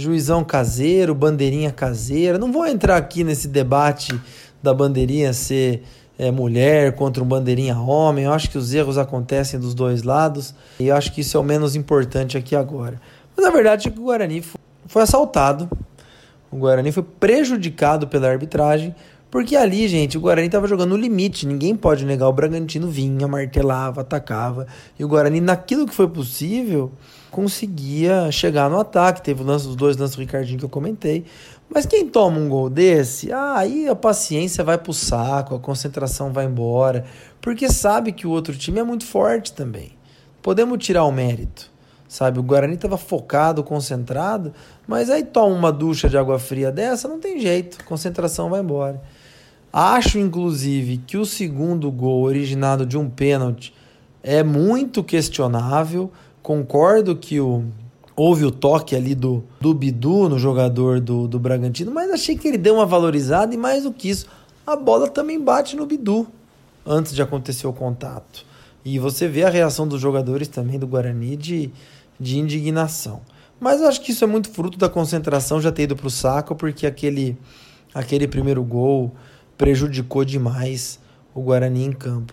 Juizão 0.00 0.42
caseiro, 0.42 1.14
bandeirinha 1.14 1.70
caseira. 1.70 2.38
Não 2.38 2.50
vou 2.50 2.66
entrar 2.66 2.96
aqui 2.96 3.22
nesse 3.22 3.46
debate 3.46 4.18
da 4.62 4.74
bandeirinha 4.74 5.32
ser 5.32 5.82
é, 6.18 6.30
mulher 6.30 6.94
contra 6.94 7.22
um 7.22 7.26
bandeirinha 7.26 7.78
homem. 7.78 8.24
Eu 8.24 8.32
acho 8.32 8.50
que 8.50 8.58
os 8.58 8.74
erros 8.74 8.98
acontecem 8.98 9.58
dos 9.60 9.74
dois 9.74 10.02
lados 10.02 10.54
e 10.78 10.88
eu 10.88 10.96
acho 10.96 11.12
que 11.12 11.20
isso 11.20 11.36
é 11.36 11.40
o 11.40 11.44
menos 11.44 11.76
importante 11.76 12.36
aqui 12.36 12.56
agora. 12.56 13.00
Mas 13.36 13.46
a 13.46 13.50
verdade 13.50 13.88
é 13.88 13.90
que 13.90 13.98
o 13.98 14.04
Guarani 14.04 14.42
foi 14.86 15.02
assaltado, 15.02 15.70
o 16.50 16.56
Guarani 16.56 16.90
foi 16.90 17.02
prejudicado 17.02 18.08
pela 18.08 18.28
arbitragem, 18.28 18.94
porque 19.30 19.54
ali, 19.54 19.86
gente, 19.86 20.18
o 20.18 20.20
Guarani 20.20 20.46
estava 20.46 20.66
jogando 20.66 20.90
no 20.90 20.96
limite. 20.96 21.46
Ninguém 21.46 21.76
pode 21.76 22.04
negar. 22.04 22.28
O 22.28 22.32
Bragantino 22.32 22.88
vinha, 22.88 23.28
martelava, 23.28 24.00
atacava. 24.00 24.66
E 24.98 25.04
o 25.04 25.08
Guarani, 25.08 25.40
naquilo 25.40 25.86
que 25.86 25.94
foi 25.94 26.08
possível, 26.08 26.90
conseguia 27.30 28.30
chegar 28.30 28.68
no 28.68 28.78
ataque. 28.78 29.22
Teve 29.22 29.42
o 29.42 29.44
lance, 29.44 29.66
os 29.66 29.76
dois 29.76 29.96
lances 29.96 30.16
do 30.16 30.20
Ricardinho 30.20 30.58
que 30.58 30.64
eu 30.64 30.68
comentei. 30.68 31.24
Mas 31.72 31.86
quem 31.86 32.08
toma 32.08 32.38
um 32.38 32.48
gol 32.48 32.68
desse, 32.68 33.32
ah, 33.32 33.54
aí 33.56 33.88
a 33.88 33.94
paciência 33.94 34.64
vai 34.64 34.76
pro 34.76 34.92
saco, 34.92 35.54
a 35.54 35.60
concentração 35.60 36.32
vai 36.32 36.44
embora. 36.44 37.04
Porque 37.40 37.68
sabe 37.70 38.12
que 38.12 38.26
o 38.26 38.30
outro 38.30 38.56
time 38.56 38.80
é 38.80 38.84
muito 38.84 39.06
forte 39.06 39.52
também. 39.52 39.92
Podemos 40.42 40.84
tirar 40.84 41.04
o 41.04 41.12
mérito. 41.12 41.70
Sabe, 42.08 42.40
o 42.40 42.42
Guarani 42.42 42.74
estava 42.74 42.96
focado, 42.96 43.62
concentrado, 43.62 44.52
mas 44.84 45.08
aí 45.08 45.22
toma 45.22 45.54
uma 45.54 45.70
ducha 45.70 46.08
de 46.08 46.18
água 46.18 46.40
fria 46.40 46.72
dessa, 46.72 47.06
não 47.06 47.20
tem 47.20 47.38
jeito, 47.38 47.84
concentração 47.84 48.50
vai 48.50 48.58
embora. 48.58 49.00
Acho, 49.72 50.18
inclusive, 50.18 50.96
que 51.06 51.16
o 51.16 51.24
segundo 51.24 51.88
gol, 51.88 52.24
originado 52.24 52.84
de 52.84 52.98
um 52.98 53.08
pênalti, 53.08 53.72
é 54.22 54.42
muito 54.42 55.04
questionável. 55.04 56.10
Concordo 56.42 57.14
que 57.16 57.40
o, 57.40 57.64
houve 58.16 58.44
o 58.44 58.50
toque 58.50 58.94
ali 58.94 59.14
do, 59.14 59.44
do 59.60 59.72
Bidu 59.72 60.28
no 60.28 60.38
jogador 60.38 61.00
do, 61.00 61.26
do 61.26 61.38
Bragantino, 61.38 61.90
mas 61.90 62.10
achei 62.10 62.36
que 62.36 62.48
ele 62.48 62.58
deu 62.58 62.74
uma 62.74 62.86
valorizada 62.86 63.54
e 63.54 63.58
mais 63.58 63.84
do 63.84 63.92
que 63.92 64.10
isso, 64.10 64.26
a 64.66 64.76
bola 64.76 65.08
também 65.08 65.40
bate 65.40 65.76
no 65.76 65.86
Bidu 65.86 66.26
antes 66.84 67.14
de 67.14 67.22
acontecer 67.22 67.66
o 67.66 67.72
contato. 67.72 68.44
E 68.84 68.98
você 68.98 69.28
vê 69.28 69.44
a 69.44 69.50
reação 69.50 69.86
dos 69.86 70.00
jogadores 70.00 70.48
também 70.48 70.78
do 70.78 70.86
Guarani 70.86 71.36
de, 71.36 71.70
de 72.18 72.38
indignação. 72.38 73.20
Mas 73.58 73.80
eu 73.80 73.88
acho 73.88 74.00
que 74.00 74.12
isso 74.12 74.24
é 74.24 74.26
muito 74.26 74.50
fruto 74.50 74.78
da 74.78 74.88
concentração 74.88 75.60
já 75.60 75.70
ter 75.70 75.82
ido 75.82 75.96
para 75.96 76.06
o 76.06 76.10
saco, 76.10 76.54
porque 76.54 76.86
aquele, 76.86 77.36
aquele 77.92 78.26
primeiro 78.26 78.62
gol 78.62 79.14
prejudicou 79.58 80.24
demais 80.24 80.98
o 81.34 81.42
Guarani 81.42 81.84
em 81.84 81.92
campo. 81.92 82.32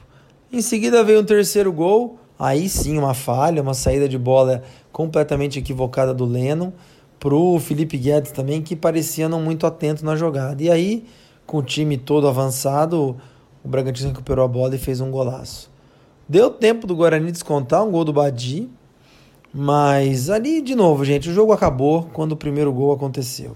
Em 0.51 0.61
seguida 0.61 1.03
veio 1.03 1.19
um 1.19 1.25
terceiro 1.25 1.71
gol, 1.73 2.17
aí 2.39 2.69
sim 2.69 2.97
uma 2.97 3.13
falha, 3.13 3.61
uma 3.61 3.73
saída 3.73 4.07
de 4.07 4.17
bola 4.17 4.63
completamente 4.91 5.59
equivocada 5.59 6.13
do 6.13 6.25
Lennon 6.25 6.71
pro 7.19 7.59
Felipe 7.59 7.97
Guedes 7.97 8.31
também, 8.31 8.61
que 8.61 8.75
parecia 8.75 9.27
não 9.27 9.41
muito 9.41 9.65
atento 9.65 10.05
na 10.05 10.15
jogada. 10.15 10.61
E 10.61 10.69
aí, 10.69 11.05
com 11.45 11.57
o 11.57 11.63
time 11.63 11.97
todo 11.97 12.27
avançado, 12.27 13.15
o 13.63 13.67
Bragantino 13.67 14.09
recuperou 14.09 14.45
a 14.45 14.47
bola 14.47 14.75
e 14.75 14.77
fez 14.77 15.01
um 15.01 15.09
golaço. 15.09 15.69
Deu 16.29 16.49
tempo 16.49 16.85
do 16.85 16.95
Guarani 16.95 17.31
descontar 17.31 17.83
um 17.83 17.91
gol 17.91 18.03
do 18.03 18.13
Badi, 18.13 18.69
mas 19.53 20.29
ali, 20.29 20.61
de 20.61 20.75
novo, 20.75 21.05
gente, 21.05 21.29
o 21.29 21.33
jogo 21.33 21.53
acabou 21.53 22.09
quando 22.13 22.33
o 22.33 22.37
primeiro 22.37 22.71
gol 22.71 22.91
aconteceu. 22.91 23.55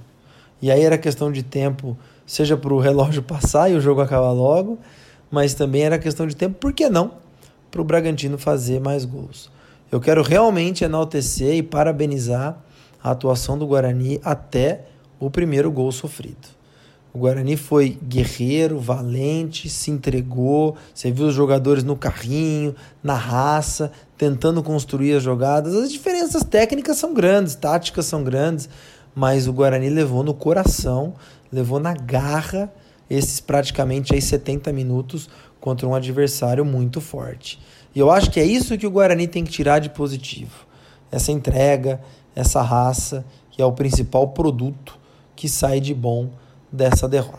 E 0.62 0.72
aí 0.72 0.82
era 0.82 0.98
questão 0.98 1.32
de 1.32 1.44
tempo 1.44 1.98
seja 2.26 2.56
para 2.56 2.74
o 2.74 2.80
relógio 2.80 3.22
passar 3.24 3.70
e 3.70 3.76
o 3.76 3.82
jogo 3.82 4.02
acabar 4.02 4.32
logo, 4.32 4.80
mas 5.30 5.54
também 5.54 5.84
era 5.84 6.00
questão 6.00 6.26
de 6.26 6.36
tempo, 6.36 6.56
por 6.60 6.74
que 6.74 6.90
não, 6.90 7.12
para 7.72 7.82
o 7.82 7.84
Bragantino 7.84 8.38
fazer 8.38 8.80
mais 8.80 9.06
gols. 9.06 9.50
Eu 9.92 10.00
quero 10.00 10.22
realmente 10.22 10.84
enaltecer 10.84 11.56
e 11.56 11.64
parabenizar 11.64 12.62
a 13.02 13.12
atuação 13.12 13.58
do 13.58 13.66
Guarani 13.66 14.20
até 14.24 14.86
o 15.20 15.32
primeiro 15.32 15.72
gol 15.72 15.92
sofrido. 15.92 16.62
O 17.14 17.20
Guarani 17.20 17.58
foi 17.58 17.98
guerreiro, 18.02 18.80
valente, 18.80 19.70
se 19.70 19.90
entregou. 19.90 20.78
Você 20.94 21.12
viu 21.12 21.28
os 21.28 21.34
jogadores 21.34 21.84
no 21.84 21.96
carrinho, 21.96 22.76
na 23.04 23.16
raça, 23.16 23.92
tentando 24.18 24.62
construir 24.62 25.14
as 25.14 25.24
jogadas. 25.24 25.74
As 25.74 25.92
diferenças 25.92 26.44
técnicas 26.44 26.98
são 26.98 27.14
grandes, 27.14 27.56
táticas 27.56 28.06
são 28.06 28.24
grandes, 28.24 28.70
mas 29.16 29.48
o 29.48 29.54
Guarani 29.54 29.90
levou 29.90 30.24
no 30.24 30.34
coração 30.34 31.16
levou 31.52 31.80
na 31.80 31.94
garra 31.94 32.72
esses 33.10 33.42
praticamente 33.42 34.14
aí 34.14 34.22
70 34.22 34.72
minutos 34.72 35.30
contra 35.62 35.88
um 35.88 35.96
adversário 35.96 36.66
muito 36.66 37.00
forte. 37.00 37.60
E 37.96 38.00
eu 38.00 38.12
acho 38.12 38.32
que 38.32 38.40
é 38.40 38.44
isso 38.44 38.78
que 38.78 38.88
o 38.88 38.92
Guarani 38.92 39.28
tem 39.28 39.46
que 39.46 39.52
tirar 39.52 39.80
de 39.80 39.90
positivo. 39.90 40.66
Essa 41.12 41.32
entrega, 41.32 42.02
essa 42.36 42.62
raça, 42.62 43.24
que 43.52 43.62
é 43.62 43.66
o 43.66 43.72
principal 43.72 44.30
produto 44.30 45.00
que 45.36 45.48
sai 45.48 45.80
de 45.80 45.94
bom 45.94 46.30
dessa 46.72 47.08
derrota. 47.08 47.38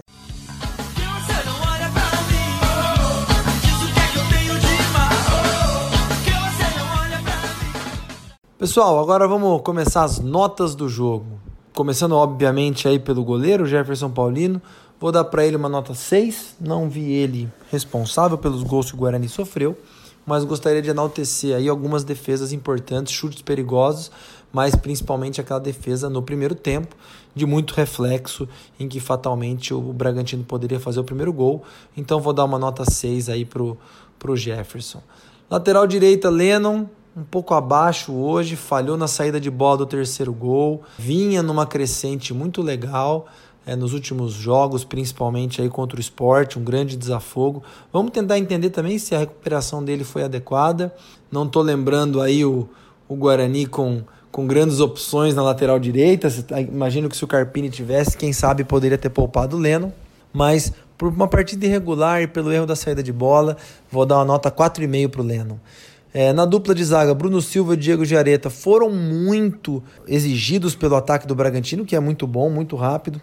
Pessoal, 8.58 9.00
agora 9.00 9.26
vamos 9.26 9.60
começar 9.62 10.04
as 10.04 10.20
notas 10.20 10.76
do 10.76 10.88
jogo. 10.88 11.26
Começando, 11.74 12.12
obviamente, 12.12 12.86
aí 12.86 12.98
pelo 12.98 13.24
goleiro 13.24 13.66
Jefferson 13.66 14.10
Paulino. 14.10 14.62
Vou 15.02 15.10
dar 15.10 15.24
para 15.24 15.44
ele 15.44 15.56
uma 15.56 15.68
nota 15.68 15.94
6. 15.94 16.58
Não 16.60 16.88
vi 16.88 17.10
ele 17.10 17.50
responsável 17.72 18.38
pelos 18.38 18.62
gols 18.62 18.88
que 18.88 18.94
o 18.94 18.98
Guarani 18.98 19.28
sofreu, 19.28 19.76
mas 20.24 20.44
gostaria 20.44 20.80
de 20.80 20.90
enaltecer 20.90 21.56
aí 21.56 21.68
algumas 21.68 22.04
defesas 22.04 22.52
importantes, 22.52 23.12
chutes 23.12 23.42
perigosos, 23.42 24.12
mas 24.52 24.76
principalmente 24.76 25.40
aquela 25.40 25.58
defesa 25.58 26.08
no 26.08 26.22
primeiro 26.22 26.54
tempo, 26.54 26.94
de 27.34 27.44
muito 27.44 27.74
reflexo, 27.74 28.48
em 28.78 28.86
que 28.86 29.00
fatalmente 29.00 29.74
o 29.74 29.80
Bragantino 29.92 30.44
poderia 30.44 30.78
fazer 30.78 31.00
o 31.00 31.04
primeiro 31.04 31.32
gol. 31.32 31.64
Então 31.96 32.20
vou 32.20 32.32
dar 32.32 32.44
uma 32.44 32.56
nota 32.56 32.88
6 32.88 33.28
aí 33.28 33.44
pro, 33.44 33.76
pro 34.20 34.36
Jefferson. 34.36 35.02
Lateral 35.50 35.84
direita, 35.84 36.30
Lennon, 36.30 36.86
um 37.16 37.24
pouco 37.24 37.54
abaixo 37.54 38.12
hoje, 38.12 38.54
falhou 38.54 38.96
na 38.96 39.08
saída 39.08 39.40
de 39.40 39.50
bola 39.50 39.78
do 39.78 39.86
terceiro 39.86 40.32
gol, 40.32 40.84
vinha 40.96 41.42
numa 41.42 41.66
crescente 41.66 42.32
muito 42.32 42.62
legal 42.62 43.26
é, 43.66 43.76
nos 43.76 43.92
últimos 43.94 44.32
jogos, 44.32 44.84
principalmente 44.84 45.62
aí 45.62 45.68
contra 45.68 45.96
o 45.96 46.00
esporte, 46.00 46.58
um 46.58 46.64
grande 46.64 46.96
desafogo. 46.96 47.62
Vamos 47.92 48.12
tentar 48.12 48.38
entender 48.38 48.70
também 48.70 48.98
se 48.98 49.14
a 49.14 49.18
recuperação 49.18 49.84
dele 49.84 50.04
foi 50.04 50.24
adequada. 50.24 50.92
Não 51.30 51.44
estou 51.44 51.62
lembrando 51.62 52.20
aí 52.20 52.44
o, 52.44 52.68
o 53.08 53.14
Guarani 53.14 53.66
com, 53.66 54.02
com 54.30 54.46
grandes 54.46 54.80
opções 54.80 55.34
na 55.34 55.42
lateral 55.42 55.78
direita. 55.78 56.30
Tá, 56.42 56.60
imagino 56.60 57.08
que 57.08 57.16
se 57.16 57.24
o 57.24 57.28
Carpini 57.28 57.70
tivesse, 57.70 58.16
quem 58.16 58.32
sabe 58.32 58.64
poderia 58.64 58.98
ter 58.98 59.10
poupado 59.10 59.56
o 59.56 59.60
Leno. 59.60 59.92
Mas 60.32 60.72
por 60.98 61.08
uma 61.08 61.28
partida 61.28 61.66
irregular 61.66 62.22
e 62.22 62.26
pelo 62.26 62.52
erro 62.52 62.66
da 62.66 62.76
saída 62.76 63.02
de 63.02 63.12
bola, 63.12 63.56
vou 63.90 64.06
dar 64.06 64.16
uma 64.16 64.24
nota 64.24 64.50
4,5 64.50 65.08
para 65.08 65.20
o 65.20 65.24
Leno. 65.24 65.60
É, 66.14 66.32
na 66.32 66.44
dupla 66.44 66.74
de 66.74 66.84
zaga, 66.84 67.14
Bruno 67.14 67.40
Silva 67.40 67.74
e 67.74 67.76
Diego 67.76 68.04
Jareta 68.04 68.50
foram 68.50 68.90
muito 68.90 69.82
exigidos 70.06 70.74
pelo 70.74 70.94
ataque 70.94 71.26
do 71.26 71.34
Bragantino, 71.34 71.86
que 71.86 71.96
é 71.96 72.00
muito 72.00 72.26
bom, 72.26 72.50
muito 72.50 72.76
rápido, 72.76 73.20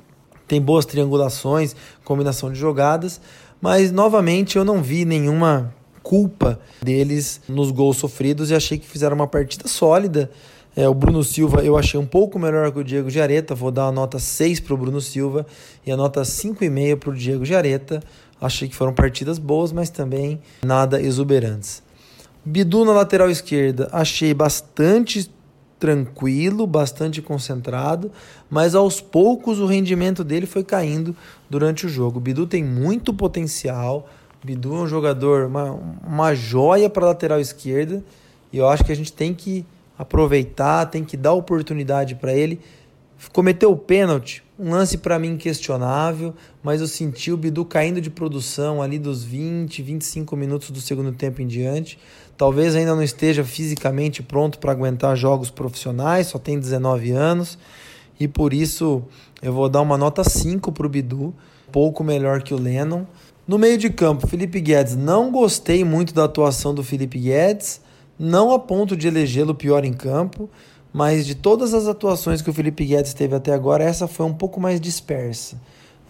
tem 0.49 0.59
boas 0.59 0.83
triangulações, 0.83 1.75
combinação 2.03 2.51
de 2.51 2.59
jogadas, 2.59 3.21
mas 3.61 3.91
novamente 3.91 4.57
eu 4.57 4.65
não 4.65 4.81
vi 4.81 5.05
nenhuma 5.05 5.73
culpa 6.01 6.59
deles 6.81 7.39
nos 7.47 7.69
gols 7.69 7.97
sofridos 7.97 8.49
e 8.49 8.55
achei 8.55 8.79
que 8.79 8.87
fizeram 8.87 9.15
uma 9.15 9.27
partida 9.27 9.67
sólida. 9.67 10.31
É, 10.75 10.89
o 10.89 10.93
Bruno 10.93 11.23
Silva 11.23 11.63
eu 11.63 11.77
achei 11.77 11.99
um 11.99 12.05
pouco 12.05 12.39
melhor 12.39 12.71
que 12.71 12.79
o 12.79 12.83
Diego 12.83 13.11
Jareta, 13.11 13.53
vou 13.53 13.69
dar 13.69 13.85
a 13.85 13.91
nota 13.91 14.17
6 14.17 14.59
para 14.59 14.73
o 14.73 14.77
Bruno 14.77 14.99
Silva 14.99 15.45
e 15.85 15.91
a 15.91 15.97
nota 15.97 16.23
5,5 16.23 16.97
para 16.97 17.09
o 17.11 17.13
Diego 17.13 17.45
Jareta. 17.45 18.01
Achei 18.41 18.67
que 18.67 18.75
foram 18.75 18.93
partidas 18.93 19.37
boas, 19.37 19.71
mas 19.71 19.89
também 19.91 20.39
nada 20.65 20.99
exuberantes. 20.99 21.83
Bidu 22.43 22.85
na 22.85 22.93
lateral 22.93 23.29
esquerda, 23.29 23.87
achei 23.91 24.33
bastante 24.33 25.29
tranquilo, 25.79 26.67
bastante 26.67 27.21
concentrado, 27.21 28.11
mas 28.49 28.75
aos 28.75 28.99
poucos 28.99 29.59
o 29.59 29.65
rendimento 29.65 30.23
dele 30.23 30.45
foi 30.45 30.63
caindo 30.63 31.15
durante 31.49 31.85
o 31.85 31.89
jogo. 31.89 32.17
O 32.17 32.21
Bidu 32.21 32.45
tem 32.45 32.63
muito 32.63 33.13
potencial. 33.13 34.09
O 34.43 34.45
Bidu 34.45 34.75
é 34.75 34.79
um 34.79 34.87
jogador, 34.87 35.47
uma, 35.47 35.79
uma 36.05 36.35
joia 36.35 36.89
para 36.89 37.05
lateral 37.05 37.39
esquerda, 37.39 38.03
e 38.51 38.57
eu 38.57 38.67
acho 38.67 38.83
que 38.83 38.91
a 38.91 38.95
gente 38.95 39.13
tem 39.13 39.33
que 39.33 39.65
aproveitar, 39.97 40.85
tem 40.85 41.03
que 41.03 41.15
dar 41.15 41.33
oportunidade 41.33 42.15
para 42.15 42.33
ele. 42.33 42.59
Cometeu 43.33 43.71
o 43.71 43.77
pênalti, 43.77 44.43
um 44.57 44.71
lance 44.71 44.97
para 44.97 45.19
mim 45.19 45.37
questionável, 45.37 46.33
mas 46.63 46.79
eu 46.81 46.87
senti 46.87 47.31
o 47.31 47.37
Bidu 47.37 47.65
caindo 47.65 47.99
de 48.01 48.09
produção 48.09 48.81
ali 48.81 48.97
dos 48.97 49.23
20, 49.23 49.81
25 49.81 50.35
minutos 50.35 50.71
do 50.71 50.79
segundo 50.79 51.11
tempo 51.11 51.41
em 51.41 51.47
diante. 51.47 51.99
Talvez 52.39 52.73
ainda 52.73 52.95
não 52.95 53.03
esteja 53.03 53.43
fisicamente 53.43 54.23
pronto 54.23 54.59
para 54.59 54.71
aguentar 54.71 55.13
jogos 55.17 55.49
profissionais, 55.49 56.27
só 56.27 56.39
tem 56.39 56.57
19 56.57 57.11
anos. 57.11 57.57
E 58.17 58.29
por 58.29 58.53
isso 58.53 59.03
eu 59.41 59.51
vou 59.51 59.67
dar 59.67 59.81
uma 59.81 59.97
nota 59.97 60.23
5 60.23 60.71
para 60.71 60.87
o 60.87 60.89
Bidu, 60.89 61.33
pouco 61.69 62.01
melhor 62.01 62.41
que 62.41 62.53
o 62.53 62.57
Lennon. 62.57 63.03
No 63.45 63.59
meio 63.59 63.77
de 63.77 63.89
campo, 63.89 64.25
Felipe 64.25 64.61
Guedes. 64.61 64.95
Não 64.95 65.29
gostei 65.29 65.83
muito 65.83 66.13
da 66.13 66.23
atuação 66.23 66.73
do 66.73 66.81
Felipe 66.81 67.19
Guedes, 67.19 67.81
não 68.17 68.53
a 68.53 68.57
ponto 68.57 68.95
de 68.95 69.09
elegê-lo 69.09 69.53
pior 69.53 69.83
em 69.83 69.91
campo, 69.91 70.49
mas 70.93 71.25
de 71.25 71.35
todas 71.35 71.73
as 71.73 71.87
atuações 71.87 72.41
que 72.41 72.49
o 72.49 72.53
Felipe 72.53 72.85
Guedes 72.85 73.13
teve 73.13 73.35
até 73.35 73.51
agora, 73.51 73.83
essa 73.83 74.07
foi 74.07 74.25
um 74.25 74.33
pouco 74.33 74.61
mais 74.61 74.79
dispersa. 74.79 75.59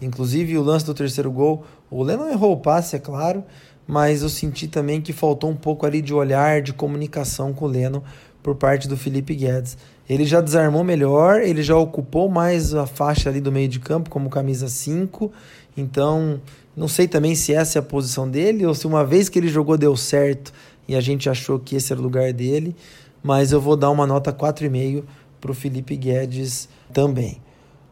Inclusive 0.00 0.56
o 0.56 0.62
lance 0.62 0.86
do 0.86 0.94
terceiro 0.94 1.32
gol, 1.32 1.64
o 1.90 2.04
Lennon 2.04 2.28
errou 2.28 2.52
o 2.52 2.56
passe, 2.56 2.94
é 2.94 3.00
claro, 3.00 3.42
mas 3.90 4.22
eu 4.22 4.28
senti 4.28 4.68
também 4.68 5.00
que 5.00 5.12
faltou 5.12 5.50
um 5.50 5.56
pouco 5.56 5.84
ali 5.84 6.00
de 6.00 6.14
olhar, 6.14 6.62
de 6.62 6.72
comunicação 6.72 7.52
com 7.52 7.64
o 7.64 7.68
Leno 7.68 8.04
por 8.40 8.54
parte 8.54 8.86
do 8.86 8.96
Felipe 8.96 9.34
Guedes. 9.34 9.76
Ele 10.08 10.24
já 10.24 10.40
desarmou 10.40 10.84
melhor, 10.84 11.40
ele 11.40 11.60
já 11.60 11.76
ocupou 11.76 12.28
mais 12.28 12.72
a 12.72 12.86
faixa 12.86 13.28
ali 13.28 13.40
do 13.40 13.50
meio 13.50 13.66
de 13.66 13.80
campo 13.80 14.08
como 14.08 14.30
camisa 14.30 14.68
5. 14.68 15.32
Então, 15.76 16.40
não 16.76 16.86
sei 16.86 17.08
também 17.08 17.34
se 17.34 17.52
essa 17.52 17.78
é 17.78 17.80
a 17.80 17.82
posição 17.82 18.30
dele 18.30 18.64
ou 18.64 18.76
se 18.76 18.86
uma 18.86 19.04
vez 19.04 19.28
que 19.28 19.40
ele 19.40 19.48
jogou 19.48 19.76
deu 19.76 19.96
certo 19.96 20.52
e 20.86 20.94
a 20.94 21.00
gente 21.00 21.28
achou 21.28 21.58
que 21.58 21.74
esse 21.74 21.92
era 21.92 22.00
o 22.00 22.04
lugar 22.04 22.32
dele, 22.32 22.76
mas 23.20 23.50
eu 23.50 23.60
vou 23.60 23.76
dar 23.76 23.90
uma 23.90 24.06
nota 24.06 24.32
4,5 24.32 25.02
para 25.40 25.50
o 25.50 25.54
Felipe 25.54 25.96
Guedes 25.96 26.68
também. 26.92 27.42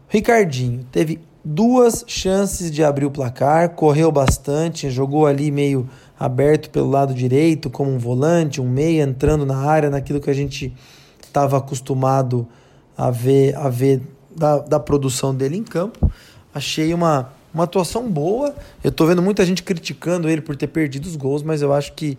Ricardinho 0.08 0.86
teve 0.92 1.18
duas 1.50 2.04
chances 2.06 2.70
de 2.70 2.84
abrir 2.84 3.06
o 3.06 3.10
placar, 3.10 3.70
correu 3.70 4.12
bastante, 4.12 4.90
jogou 4.90 5.26
ali 5.26 5.50
meio 5.50 5.88
aberto 6.20 6.68
pelo 6.68 6.90
lado 6.90 7.14
direito, 7.14 7.70
como 7.70 7.90
um 7.90 7.98
volante, 7.98 8.60
um 8.60 8.68
meia 8.68 9.02
entrando 9.02 9.46
na 9.46 9.56
área, 9.56 9.88
naquilo 9.88 10.20
que 10.20 10.28
a 10.28 10.34
gente 10.34 10.74
estava 11.22 11.56
acostumado 11.56 12.46
a 12.94 13.10
ver, 13.10 13.56
a 13.56 13.70
ver 13.70 14.02
da, 14.36 14.58
da 14.58 14.78
produção 14.78 15.34
dele 15.34 15.56
em 15.56 15.64
campo. 15.64 16.10
Achei 16.54 16.92
uma, 16.92 17.32
uma 17.54 17.64
atuação 17.64 18.10
boa. 18.10 18.54
Eu 18.84 18.90
estou 18.90 19.06
vendo 19.06 19.22
muita 19.22 19.46
gente 19.46 19.62
criticando 19.62 20.28
ele 20.28 20.42
por 20.42 20.54
ter 20.54 20.66
perdido 20.66 21.06
os 21.06 21.16
gols, 21.16 21.42
mas 21.42 21.62
eu 21.62 21.72
acho 21.72 21.94
que 21.94 22.18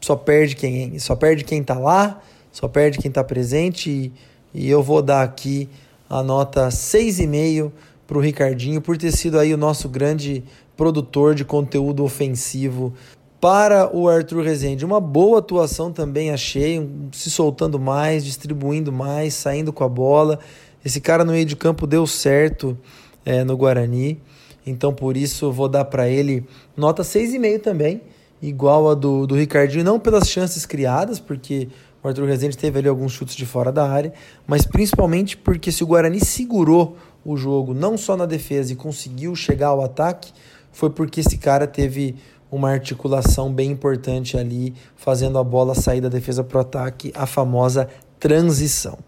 só 0.00 0.16
perde 0.16 0.56
quem 0.56 0.98
só 0.98 1.14
perde 1.14 1.44
quem 1.44 1.60
está 1.60 1.78
lá, 1.78 2.18
só 2.50 2.66
perde 2.66 2.96
quem 2.96 3.10
está 3.10 3.22
presente 3.22 3.90
e, 3.90 4.12
e 4.54 4.70
eu 4.70 4.82
vou 4.82 5.02
dar 5.02 5.22
aqui 5.22 5.68
a 6.08 6.22
nota 6.22 6.68
6,5 6.68 7.70
para 8.10 8.18
o 8.18 8.20
Ricardinho 8.20 8.80
por 8.80 8.98
ter 8.98 9.12
sido 9.12 9.38
aí 9.38 9.54
o 9.54 9.56
nosso 9.56 9.88
grande 9.88 10.42
produtor 10.76 11.32
de 11.32 11.44
conteúdo 11.44 12.02
ofensivo 12.02 12.92
para 13.40 13.96
o 13.96 14.08
Arthur 14.08 14.42
Rezende. 14.42 14.84
Uma 14.84 15.00
boa 15.00 15.38
atuação 15.38 15.92
também 15.92 16.32
achei, 16.32 16.90
se 17.12 17.30
soltando 17.30 17.78
mais, 17.78 18.24
distribuindo 18.24 18.90
mais, 18.90 19.34
saindo 19.34 19.72
com 19.72 19.84
a 19.84 19.88
bola. 19.88 20.40
Esse 20.84 21.00
cara 21.00 21.24
no 21.24 21.30
meio 21.30 21.44
de 21.44 21.54
campo 21.54 21.86
deu 21.86 22.04
certo 22.04 22.76
é, 23.24 23.44
no 23.44 23.56
Guarani, 23.56 24.20
então 24.66 24.92
por 24.92 25.16
isso 25.16 25.52
vou 25.52 25.68
dar 25.68 25.84
para 25.84 26.08
ele 26.08 26.44
nota 26.76 27.04
6,5 27.04 27.60
também, 27.60 28.02
igual 28.42 28.90
a 28.90 28.94
do, 28.94 29.24
do 29.24 29.36
Ricardinho, 29.36 29.84
não 29.84 30.00
pelas 30.00 30.28
chances 30.28 30.66
criadas, 30.66 31.20
porque 31.20 31.68
o 32.02 32.08
Arthur 32.08 32.26
Rezende 32.26 32.58
teve 32.58 32.80
ali 32.80 32.88
alguns 32.88 33.12
chutes 33.12 33.36
de 33.36 33.46
fora 33.46 33.70
da 33.70 33.88
área, 33.88 34.12
mas 34.48 34.66
principalmente 34.66 35.36
porque 35.36 35.70
se 35.70 35.84
o 35.84 35.86
Guarani 35.86 36.18
segurou 36.18 36.96
o 37.24 37.36
jogo 37.36 37.74
não 37.74 37.96
só 37.96 38.16
na 38.16 38.26
defesa 38.26 38.72
e 38.72 38.76
conseguiu 38.76 39.34
chegar 39.34 39.68
ao 39.68 39.82
ataque, 39.82 40.32
foi 40.72 40.90
porque 40.90 41.20
esse 41.20 41.36
cara 41.36 41.66
teve 41.66 42.16
uma 42.50 42.70
articulação 42.70 43.52
bem 43.52 43.70
importante 43.70 44.36
ali, 44.36 44.74
fazendo 44.96 45.38
a 45.38 45.44
bola 45.44 45.74
sair 45.74 46.00
da 46.00 46.08
defesa 46.08 46.42
para 46.42 46.58
o 46.58 46.60
ataque, 46.60 47.12
a 47.14 47.26
famosa 47.26 47.88
transição. 48.18 48.98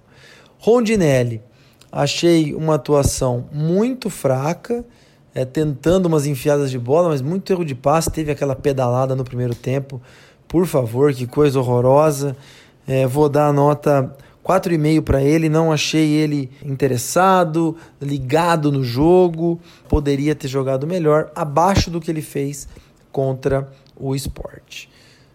Rondinelli, 0.59 1.43
achei 1.91 2.55
uma 2.55 2.77
atuação 2.77 3.47
muito 3.53 4.09
fraca, 4.09 4.85
é, 5.35 5.45
tentando 5.45 6.07
umas 6.07 6.27
enfiadas 6.27 6.71
de 6.71 6.79
bola, 6.79 7.09
mas 7.09 7.21
muito 7.21 7.53
erro 7.53 7.65
de 7.65 7.75
passe. 7.75 8.11
Teve 8.11 8.31
aquela 8.31 8.55
pedalada 8.55 9.17
no 9.17 9.25
primeiro 9.25 9.55
tempo. 9.55 10.01
Por 10.47 10.67
favor, 10.67 11.13
que 11.13 11.27
coisa 11.27 11.59
horrorosa. 11.59 12.37
É, 12.87 13.07
vou 13.07 13.29
dar 13.29 13.49
a 13.49 13.53
nota 13.53 14.15
4,5 14.45 15.03
para 15.03 15.23
ele, 15.23 15.49
não 15.49 15.71
achei 15.71 16.11
ele 16.11 16.51
interessado, 16.65 17.77
ligado 18.01 18.73
no 18.73 18.83
jogo, 18.83 19.61
poderia 19.89 20.35
ter 20.35 20.49
jogado 20.49 20.87
melhor, 20.87 21.31
abaixo 21.35 21.91
do 21.91 22.01
que 22.01 22.11
ele 22.11 22.23
fez 22.23 22.67
contra 23.13 23.71
o 23.97 24.15
esporte. 24.15 24.91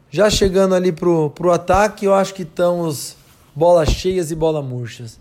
Já 0.10 0.30
chegando 0.30 0.76
ali 0.76 0.92
pro, 0.92 1.30
pro 1.30 1.52
ataque, 1.52 2.06
eu 2.06 2.14
acho 2.14 2.34
que 2.34 2.44
estão 2.44 2.82
os 2.82 3.16
bolas 3.56 3.90
cheias 3.90 4.32
e 4.32 4.36
bola 4.36 4.62
murchas. 4.62 5.20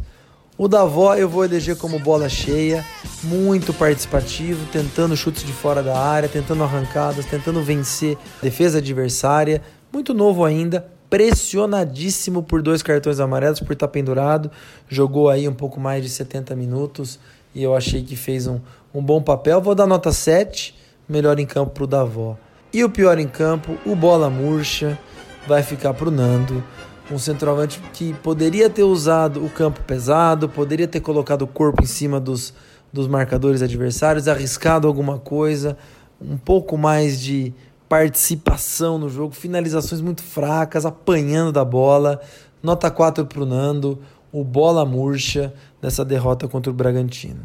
O 0.58 0.68
Davó 0.68 1.14
eu 1.14 1.28
vou 1.28 1.44
eleger 1.44 1.76
como 1.76 1.98
bola 1.98 2.28
cheia, 2.30 2.84
muito 3.22 3.74
participativo, 3.74 4.64
tentando 4.72 5.16
chutes 5.16 5.44
de 5.44 5.52
fora 5.52 5.82
da 5.82 5.98
área, 5.98 6.28
tentando 6.28 6.62
arrancadas, 6.64 7.26
tentando 7.26 7.62
vencer 7.62 8.16
defesa 8.42 8.78
adversária, 8.78 9.60
muito 9.92 10.14
novo 10.14 10.44
ainda, 10.44 10.90
pressionadíssimo 11.08 12.42
por 12.42 12.62
dois 12.62 12.82
cartões 12.82 13.20
amarelos 13.20 13.60
por 13.60 13.72
estar 13.72 13.88
pendurado. 13.88 14.50
Jogou 14.88 15.28
aí 15.28 15.48
um 15.48 15.54
pouco 15.54 15.80
mais 15.80 16.02
de 16.02 16.08
70 16.08 16.54
minutos 16.56 17.18
e 17.54 17.62
eu 17.62 17.74
achei 17.74 18.02
que 18.02 18.16
fez 18.16 18.46
um, 18.46 18.60
um 18.94 19.02
bom 19.02 19.22
papel. 19.22 19.60
Vou 19.60 19.74
dar 19.74 19.86
nota 19.86 20.12
7, 20.12 20.74
melhor 21.08 21.38
em 21.38 21.46
campo 21.46 21.72
para 21.72 21.84
o 21.84 21.86
Davó. 21.86 22.36
E 22.72 22.84
o 22.84 22.90
pior 22.90 23.18
em 23.18 23.28
campo, 23.28 23.78
o 23.86 23.94
Bola 23.96 24.28
Murcha, 24.28 24.98
vai 25.46 25.62
ficar 25.62 25.94
para 25.94 26.08
o 26.08 26.10
Nando. 26.10 26.62
Um 27.10 27.18
centroavante 27.18 27.80
que 27.92 28.12
poderia 28.14 28.68
ter 28.68 28.82
usado 28.82 29.44
o 29.44 29.48
campo 29.48 29.80
pesado, 29.82 30.48
poderia 30.48 30.88
ter 30.88 31.00
colocado 31.00 31.42
o 31.42 31.46
corpo 31.46 31.82
em 31.82 31.86
cima 31.86 32.18
dos, 32.18 32.52
dos 32.92 33.06
marcadores 33.06 33.62
adversários, 33.62 34.26
arriscado 34.26 34.88
alguma 34.88 35.18
coisa, 35.18 35.78
um 36.20 36.36
pouco 36.36 36.76
mais 36.76 37.20
de 37.20 37.54
participação 37.88 38.98
no 38.98 39.08
jogo, 39.08 39.34
finalizações 39.34 40.00
muito 40.00 40.22
fracas, 40.22 40.84
apanhando 40.84 41.52
da 41.52 41.64
bola. 41.64 42.20
Nota 42.62 42.90
4 42.90 43.26
para 43.26 43.42
o 43.42 43.46
Nando, 43.46 43.98
o 44.32 44.42
bola 44.42 44.84
murcha 44.84 45.52
dessa 45.80 46.04
derrota 46.04 46.48
contra 46.48 46.70
o 46.70 46.74
Bragantino. 46.74 47.40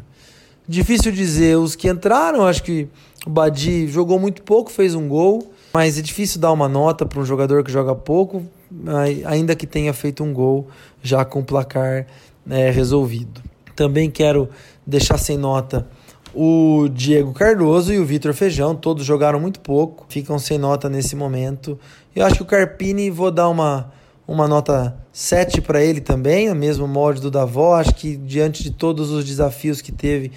Difícil 0.66 1.12
dizer 1.12 1.56
os 1.56 1.74
que 1.74 1.88
entraram, 1.88 2.46
acho 2.46 2.62
que 2.62 2.88
o 3.26 3.30
Badi 3.30 3.86
jogou 3.88 4.18
muito 4.18 4.42
pouco, 4.42 4.70
fez 4.70 4.94
um 4.94 5.08
gol, 5.08 5.52
mas 5.74 5.98
é 5.98 6.02
difícil 6.02 6.40
dar 6.40 6.52
uma 6.52 6.68
nota 6.68 7.04
para 7.04 7.20
um 7.20 7.24
jogador 7.24 7.64
que 7.64 7.70
joga 7.70 7.94
pouco, 7.94 8.44
ainda 9.24 9.54
que 9.54 9.66
tenha 9.66 9.92
feito 9.92 10.22
um 10.22 10.32
gol 10.32 10.68
já 11.02 11.24
com 11.24 11.40
o 11.40 11.44
placar 11.44 12.06
é, 12.48 12.70
resolvido. 12.70 13.42
Também 13.74 14.10
quero 14.10 14.48
deixar 14.86 15.18
sem 15.18 15.36
nota 15.36 15.88
o 16.34 16.88
Diego 16.88 17.32
Cardoso 17.32 17.92
e 17.92 17.98
o 17.98 18.04
Vitor 18.04 18.32
Feijão, 18.32 18.74
todos 18.74 19.04
jogaram 19.04 19.38
muito 19.38 19.60
pouco, 19.60 20.06
ficam 20.08 20.38
sem 20.38 20.58
nota 20.58 20.88
nesse 20.88 21.14
momento. 21.14 21.78
Eu 22.14 22.24
acho 22.24 22.36
que 22.36 22.42
o 22.42 22.46
Carpini 22.46 23.10
vou 23.10 23.30
dar 23.30 23.48
uma, 23.48 23.92
uma 24.26 24.48
nota 24.48 24.96
7 25.12 25.60
para 25.60 25.82
ele 25.82 26.00
também, 26.00 26.50
o 26.50 26.54
mesmo 26.54 26.88
molde 26.88 27.20
do 27.20 27.30
Davó. 27.30 27.74
Acho 27.74 27.94
que 27.94 28.16
diante 28.16 28.62
de 28.62 28.70
todos 28.70 29.10
os 29.10 29.24
desafios 29.24 29.82
que 29.82 29.92
teve 29.92 30.32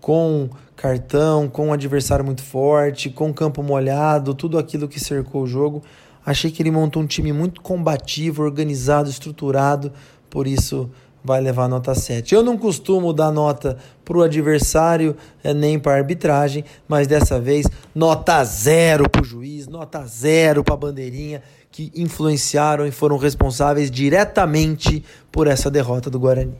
com 0.00 0.48
cartão, 0.76 1.48
com 1.48 1.68
um 1.68 1.72
adversário 1.72 2.24
muito 2.24 2.42
forte, 2.42 3.10
com 3.10 3.34
campo 3.34 3.62
molhado, 3.62 4.34
tudo 4.34 4.58
aquilo 4.58 4.88
que 4.88 4.98
cercou 4.98 5.42
o 5.42 5.46
jogo, 5.46 5.82
achei 6.24 6.50
que 6.50 6.62
ele 6.62 6.70
montou 6.70 7.02
um 7.02 7.06
time 7.06 7.32
muito 7.32 7.60
combativo, 7.60 8.42
organizado, 8.42 9.10
estruturado, 9.10 9.92
por 10.30 10.46
isso 10.46 10.90
vai 11.22 11.40
levar 11.40 11.68
nota 11.68 11.94
7. 11.94 12.34
Eu 12.34 12.42
não 12.42 12.56
costumo 12.56 13.12
dar 13.12 13.30
nota 13.30 13.76
para 14.04 14.18
o 14.18 14.22
adversário 14.22 15.16
é, 15.42 15.54
nem 15.54 15.78
para 15.78 15.94
arbitragem, 15.94 16.64
mas 16.88 17.06
dessa 17.06 17.40
vez 17.40 17.66
nota 17.94 18.42
zero 18.44 19.08
para 19.08 19.22
o 19.22 19.24
juiz, 19.24 19.68
nota 19.68 20.04
zero 20.04 20.64
para 20.64 20.74
a 20.74 20.78
bandeirinha, 20.78 21.42
que 21.70 21.92
influenciaram 21.94 22.86
e 22.86 22.90
foram 22.90 23.16
responsáveis 23.16 23.90
diretamente 23.90 25.04
por 25.30 25.46
essa 25.46 25.70
derrota 25.70 26.10
do 26.10 26.18
Guarani. 26.18 26.54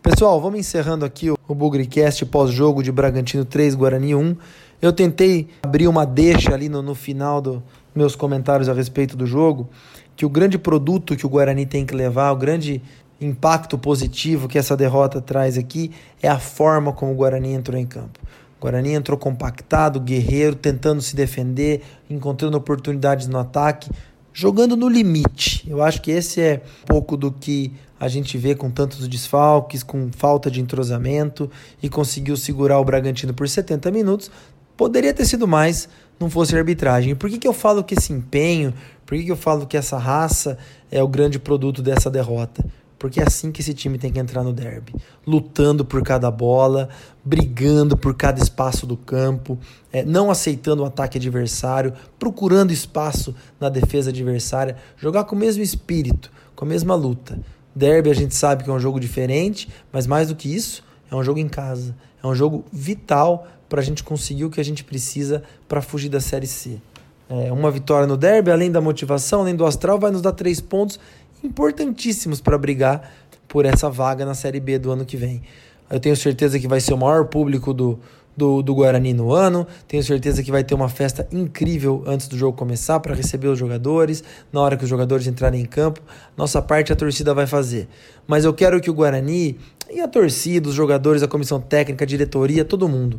Pessoal, 0.00 0.40
vamos 0.40 0.60
encerrando 0.60 1.04
aqui 1.04 1.30
o 1.30 1.54
Bugricast 1.54 2.24
pós-jogo 2.26 2.82
de 2.82 2.92
Bragantino 2.92 3.44
3, 3.44 3.74
Guarani 3.74 4.14
1. 4.14 4.36
Eu 4.80 4.92
tentei 4.92 5.48
abrir 5.62 5.88
uma 5.88 6.04
deixa 6.04 6.52
ali 6.52 6.68
no, 6.68 6.82
no 6.82 6.94
final 6.94 7.40
do, 7.40 7.62
meus 7.94 8.16
comentários 8.16 8.68
a 8.68 8.72
respeito 8.72 9.16
do 9.16 9.26
jogo, 9.26 9.68
que 10.16 10.26
o 10.26 10.28
grande 10.28 10.58
produto 10.58 11.16
que 11.16 11.26
o 11.26 11.28
Guarani 11.28 11.66
tem 11.66 11.86
que 11.86 11.94
levar, 11.94 12.32
o 12.32 12.36
grande 12.36 12.82
impacto 13.20 13.78
positivo 13.78 14.48
que 14.48 14.58
essa 14.58 14.76
derrota 14.76 15.20
traz 15.20 15.56
aqui 15.56 15.92
é 16.22 16.28
a 16.28 16.38
forma 16.38 16.92
como 16.92 17.12
o 17.12 17.14
Guarani 17.14 17.52
entrou 17.52 17.78
em 17.78 17.86
campo. 17.86 18.18
O 18.58 18.62
Guarani 18.62 18.92
entrou 18.92 19.16
compactado, 19.18 20.00
guerreiro, 20.00 20.56
tentando 20.56 21.00
se 21.00 21.14
defender, 21.14 21.82
encontrando 22.08 22.56
oportunidades 22.56 23.26
no 23.26 23.38
ataque, 23.38 23.90
jogando 24.32 24.76
no 24.76 24.88
limite. 24.88 25.64
Eu 25.68 25.82
acho 25.82 26.02
que 26.02 26.10
esse 26.10 26.40
é 26.40 26.62
um 26.82 26.86
pouco 26.86 27.16
do 27.16 27.30
que 27.30 27.72
a 27.98 28.08
gente 28.08 28.36
vê 28.36 28.54
com 28.54 28.70
tantos 28.70 29.06
desfalques, 29.06 29.82
com 29.82 30.10
falta 30.10 30.50
de 30.50 30.60
entrosamento 30.60 31.50
e 31.82 31.88
conseguiu 31.88 32.36
segurar 32.36 32.78
o 32.80 32.84
Bragantino 32.84 33.32
por 33.32 33.48
70 33.48 33.90
minutos. 33.90 34.30
Poderia 34.76 35.14
ter 35.14 35.24
sido 35.24 35.46
mais, 35.46 35.88
não 36.18 36.28
fosse 36.28 36.56
arbitragem. 36.56 37.14
Por 37.14 37.30
que, 37.30 37.38
que 37.38 37.48
eu 37.48 37.52
falo 37.52 37.84
que 37.84 37.94
esse 37.94 38.12
empenho, 38.12 38.74
por 39.06 39.16
que, 39.16 39.24
que 39.24 39.32
eu 39.32 39.36
falo 39.36 39.66
que 39.66 39.76
essa 39.76 39.98
raça 39.98 40.58
é 40.90 41.02
o 41.02 41.08
grande 41.08 41.38
produto 41.38 41.82
dessa 41.82 42.10
derrota? 42.10 42.64
Porque 42.98 43.20
é 43.20 43.24
assim 43.26 43.52
que 43.52 43.60
esse 43.60 43.74
time 43.74 43.98
tem 43.98 44.10
que 44.10 44.18
entrar 44.18 44.42
no 44.42 44.52
derby. 44.52 44.94
Lutando 45.26 45.84
por 45.84 46.02
cada 46.02 46.30
bola, 46.30 46.88
brigando 47.22 47.96
por 47.96 48.14
cada 48.14 48.42
espaço 48.42 48.86
do 48.86 48.96
campo, 48.96 49.58
é, 49.92 50.02
não 50.04 50.30
aceitando 50.30 50.82
o 50.82 50.86
ataque 50.86 51.18
adversário, 51.18 51.92
procurando 52.18 52.72
espaço 52.72 53.34
na 53.60 53.68
defesa 53.68 54.10
adversária, 54.10 54.76
jogar 54.96 55.24
com 55.24 55.36
o 55.36 55.38
mesmo 55.38 55.62
espírito, 55.62 56.32
com 56.56 56.64
a 56.64 56.68
mesma 56.68 56.94
luta. 56.94 57.38
Derby 57.74 58.08
a 58.08 58.14
gente 58.14 58.34
sabe 58.34 58.64
que 58.64 58.70
é 58.70 58.72
um 58.72 58.80
jogo 58.80 58.98
diferente, 58.98 59.68
mas 59.92 60.06
mais 60.06 60.28
do 60.28 60.36
que 60.36 60.48
isso, 60.48 60.82
é 61.10 61.14
um 61.14 61.22
jogo 61.22 61.38
em 61.38 61.48
casa, 61.48 61.94
é 62.22 62.26
um 62.26 62.34
jogo 62.34 62.64
vital 62.72 63.46
para 63.74 63.80
a 63.80 63.84
gente 63.84 64.04
conseguir 64.04 64.44
o 64.44 64.50
que 64.50 64.60
a 64.60 64.64
gente 64.64 64.84
precisa 64.84 65.42
para 65.66 65.82
fugir 65.82 66.08
da 66.08 66.20
Série 66.20 66.46
C. 66.46 66.80
É, 67.28 67.50
uma 67.50 67.72
vitória 67.72 68.06
no 68.06 68.16
derby, 68.16 68.52
além 68.52 68.70
da 68.70 68.80
motivação, 68.80 69.40
além 69.40 69.56
do 69.56 69.66
astral, 69.66 69.98
vai 69.98 70.12
nos 70.12 70.22
dar 70.22 70.30
três 70.30 70.60
pontos 70.60 71.00
importantíssimos 71.42 72.40
para 72.40 72.56
brigar 72.56 73.12
por 73.48 73.66
essa 73.66 73.90
vaga 73.90 74.24
na 74.24 74.32
Série 74.32 74.60
B 74.60 74.78
do 74.78 74.92
ano 74.92 75.04
que 75.04 75.16
vem. 75.16 75.42
Eu 75.90 75.98
tenho 75.98 76.16
certeza 76.16 76.56
que 76.60 76.68
vai 76.68 76.80
ser 76.80 76.94
o 76.94 76.96
maior 76.96 77.24
público 77.24 77.74
do, 77.74 77.98
do, 78.36 78.62
do 78.62 78.72
Guarani 78.76 79.12
no 79.12 79.32
ano. 79.32 79.66
Tenho 79.88 80.04
certeza 80.04 80.40
que 80.40 80.52
vai 80.52 80.62
ter 80.62 80.76
uma 80.76 80.88
festa 80.88 81.26
incrível 81.32 82.04
antes 82.06 82.28
do 82.28 82.38
jogo 82.38 82.56
começar 82.56 83.00
para 83.00 83.12
receber 83.12 83.48
os 83.48 83.58
jogadores, 83.58 84.22
na 84.52 84.60
hora 84.60 84.76
que 84.76 84.84
os 84.84 84.88
jogadores 84.88 85.26
entrarem 85.26 85.60
em 85.60 85.66
campo. 85.66 86.00
Nossa 86.36 86.62
parte 86.62 86.92
a 86.92 86.96
torcida 86.96 87.34
vai 87.34 87.48
fazer. 87.48 87.88
Mas 88.24 88.44
eu 88.44 88.54
quero 88.54 88.80
que 88.80 88.88
o 88.88 88.94
Guarani 88.94 89.58
e 89.90 90.00
a 90.00 90.06
torcida, 90.06 90.68
os 90.68 90.76
jogadores, 90.76 91.24
a 91.24 91.26
comissão 91.26 91.60
técnica, 91.60 92.04
a 92.04 92.06
diretoria, 92.06 92.64
todo 92.64 92.88
mundo 92.88 93.18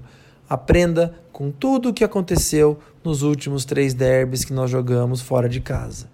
aprenda 0.50 1.14
com 1.32 1.52
tudo 1.52 1.90
o 1.90 1.94
que 1.94 2.04
aconteceu 2.04 2.80
nos 3.04 3.22
últimos 3.22 3.66
três 3.66 3.94
derbys 3.94 4.46
que 4.46 4.54
nós 4.54 4.70
jogamos 4.70 5.22
fora 5.22 5.50
de 5.50 5.60
casa. 5.60 6.08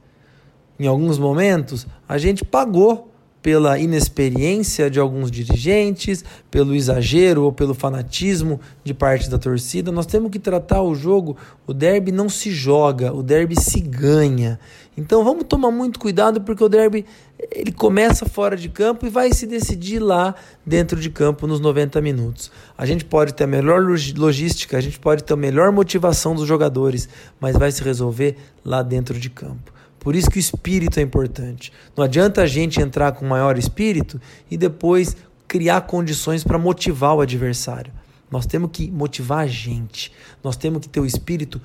Em 0.80 0.88
alguns 0.88 1.18
momentos, 1.18 1.86
a 2.08 2.18
gente 2.18 2.44
pagou 2.44 3.12
pela 3.42 3.80
inexperiência 3.80 4.90
de 4.90 5.00
alguns 5.00 5.32
dirigentes, 5.32 6.24
pelo 6.50 6.76
exagero 6.76 7.44
ou 7.44 7.52
pelo 7.52 7.74
fanatismo 7.74 8.60
de 8.84 8.94
parte 8.94 9.30
da 9.30 9.38
torcida. 9.38 9.92
Nós 9.92 10.06
temos 10.06 10.30
que 10.30 10.38
tratar 10.38 10.82
o 10.82 10.94
jogo, 10.94 11.36
o 11.66 11.74
derby 11.74 12.12
não 12.12 12.30
se 12.30 12.52
joga, 12.52 13.12
o 13.14 13.24
derby 13.24 13.60
se 13.60 13.80
ganha. 13.80 14.60
Então 15.02 15.24
vamos 15.24 15.46
tomar 15.46 15.72
muito 15.72 16.00
cuidado 16.00 16.42
porque 16.42 16.64
o 16.64 16.70
derby 16.70 17.06
ele 17.52 17.72
começa 17.72 18.26
fora 18.28 18.56
de 18.56 18.70
campo 18.70 19.06
e 19.06 19.10
vai 19.10 19.34
se 19.34 19.48
decidir 19.48 19.98
lá 19.98 20.36
dentro 20.64 21.00
de 21.00 21.10
campo 21.10 21.48
nos 21.48 21.60
90 21.60 22.00
minutos. 22.02 22.52
A 22.78 22.86
gente 22.86 23.04
pode 23.04 23.34
ter 23.34 23.46
a 23.46 23.48
melhor 23.48 23.82
logística, 24.16 24.78
a 24.78 24.82
gente 24.82 25.00
pode 25.00 25.24
ter 25.24 25.34
a 25.34 25.38
melhor 25.38 25.72
motivação 25.72 26.36
dos 26.36 26.48
jogadores, 26.48 27.10
mas 27.40 27.58
vai 27.58 27.72
se 27.72 27.84
resolver 27.84 28.38
lá 28.64 28.84
dentro 28.84 29.20
de 29.20 29.30
campo. 29.32 29.74
Por 30.00 30.16
isso 30.16 30.30
que 30.30 30.38
o 30.38 30.40
espírito 30.40 31.00
é 31.00 31.04
importante. 31.04 31.74
Não 31.98 32.04
adianta 32.04 32.44
a 32.44 32.48
gente 32.48 32.80
entrar 32.80 33.12
com 33.14 33.26
maior 33.26 33.58
espírito 33.58 34.22
e 34.52 34.58
depois 34.58 35.18
criar 35.48 35.82
condições 35.82 36.44
para 36.44 36.60
motivar 36.60 37.16
o 37.16 37.22
adversário. 37.22 37.92
Nós 38.32 38.46
temos 38.46 38.70
que 38.72 38.90
motivar 38.90 39.40
a 39.40 39.48
gente. 39.48 40.12
Nós 40.42 40.56
temos 40.56 40.80
que 40.80 40.90
ter 40.90 41.02
o 41.02 41.06
espírito 41.06 41.62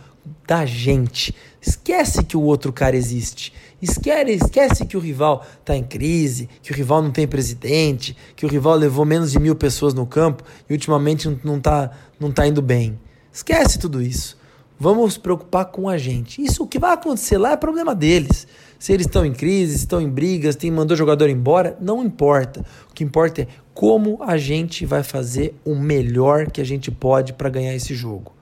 da 0.47 0.67
gente. 0.67 1.33
Esquece 1.63 2.25
que 2.25 2.37
o 2.37 2.43
outro 2.43 2.73
cara 2.73 2.97
existe. 2.97 3.53
Esquece, 3.81 4.33
esquece 4.33 4.85
que 4.85 4.97
o 4.97 5.01
rival 5.01 5.47
está 5.61 5.77
em 5.77 5.85
crise, 5.85 6.49
que 6.63 6.73
o 6.73 6.75
rival 6.75 7.01
não 7.01 7.13
tem 7.13 7.29
presidente, 7.29 8.17
que 8.35 8.45
o 8.45 8.49
rival 8.49 8.75
levou 8.75 9.05
menos 9.05 9.31
de 9.31 9.39
mil 9.39 9.55
pessoas 9.55 9.95
no 9.95 10.07
campo 10.07 10.43
e 10.69 10.73
ultimamente 10.73 11.29
não 11.45 11.59
está 11.59 11.93
não 12.19 12.33
tá 12.33 12.47
indo 12.47 12.61
bem. 12.61 12.99
Esquece 13.33 13.79
tudo 13.79 14.03
isso. 14.03 14.37
Vamos 14.79 15.05
nos 15.05 15.19
preocupar 15.19 15.67
com 15.67 15.89
a 15.89 15.97
gente. 15.97 16.43
Isso 16.43 16.65
o 16.65 16.67
que 16.67 16.79
vai 16.79 16.93
acontecer 16.93 17.39
lá 17.39 17.53
é 17.53 17.57
problema 17.57 17.95
deles. 17.95 18.47
Se 18.79 18.93
eles 18.93 19.07
estão 19.07 19.25
em 19.25 19.33
crise, 19.33 19.77
estão 19.77 20.01
em 20.01 20.09
brigas, 20.09 20.57
tem 20.57 20.71
mandou 20.71 20.97
jogador 20.97 21.31
embora, 21.31 21.77
não 21.81 22.05
importa. 22.05 22.65
O 22.91 22.93
que 22.93 23.05
importa 23.05 23.43
é 23.43 23.49
como 23.77 24.23
a 24.23 24.39
gente 24.39 24.87
vai 24.87 25.03
fazer 25.03 25.55
o 25.63 25.75
melhor 25.75 26.51
que 26.51 26.63
a 26.63 26.65
gente 26.65 26.91
pode 26.91 27.35
para 27.35 27.51
ganhar 27.51 27.75
esse 27.75 27.95
jogo. 27.95 28.33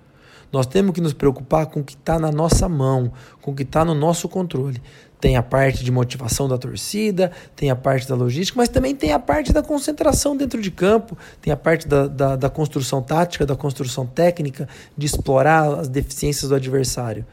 Nós 0.52 0.64
temos 0.64 0.94
que 0.94 1.00
nos 1.00 1.12
preocupar 1.12 1.66
com 1.66 1.80
o 1.80 1.84
que 1.84 1.94
está 1.94 2.20
na 2.20 2.30
nossa 2.30 2.68
mão, 2.68 3.12
com 3.42 3.50
o 3.50 3.54
que 3.54 3.64
está 3.64 3.84
no 3.84 3.96
nosso 3.96 4.28
controle. 4.28 4.80
Tem 5.20 5.36
a 5.36 5.42
parte 5.42 5.82
de 5.82 5.90
motivação 5.90 6.48
da 6.48 6.56
torcida, 6.56 7.32
tem 7.56 7.68
a 7.68 7.74
parte 7.74 8.08
da 8.08 8.14
logística, 8.14 8.56
mas 8.56 8.68
também 8.68 8.94
tem 8.94 9.12
a 9.12 9.18
parte 9.18 9.52
da 9.52 9.60
concentração 9.60 10.36
dentro 10.36 10.62
de 10.62 10.70
campo, 10.70 11.18
tem 11.42 11.52
a 11.52 11.56
parte 11.56 11.88
da, 11.88 12.06
da, 12.06 12.36
da 12.36 12.48
construção 12.48 13.02
tática, 13.02 13.44
da 13.44 13.56
construção 13.56 14.06
técnica, 14.06 14.68
de 14.96 15.04
explorar 15.04 15.80
as 15.80 15.88
deficiências 15.88 16.50
do 16.50 16.54
adversário. 16.54 17.26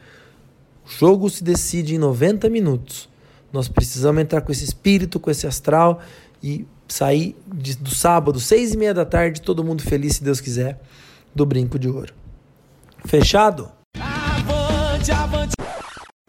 O 0.84 0.90
jogo 0.90 1.30
se 1.30 1.44
decide 1.44 1.94
em 1.94 1.98
90 1.98 2.50
minutos. 2.50 3.08
Nós 3.52 3.68
precisamos 3.68 4.20
entrar 4.20 4.40
com 4.40 4.50
esse 4.50 4.64
espírito, 4.64 5.20
com 5.20 5.30
esse 5.30 5.46
astral 5.46 6.00
e 6.42 6.66
sair 6.88 7.36
de, 7.46 7.76
do 7.76 7.94
sábado, 7.94 8.38
seis 8.38 8.74
e 8.74 8.76
meia 8.76 8.94
da 8.94 9.04
tarde, 9.04 9.40
todo 9.40 9.64
mundo 9.64 9.82
feliz, 9.82 10.16
se 10.16 10.24
Deus 10.24 10.40
quiser, 10.40 10.80
do 11.34 11.46
brinco 11.46 11.78
de 11.78 11.88
ouro. 11.88 12.12
Fechado? 13.04 13.70
Avante, 13.98 15.10
avante. 15.10 15.54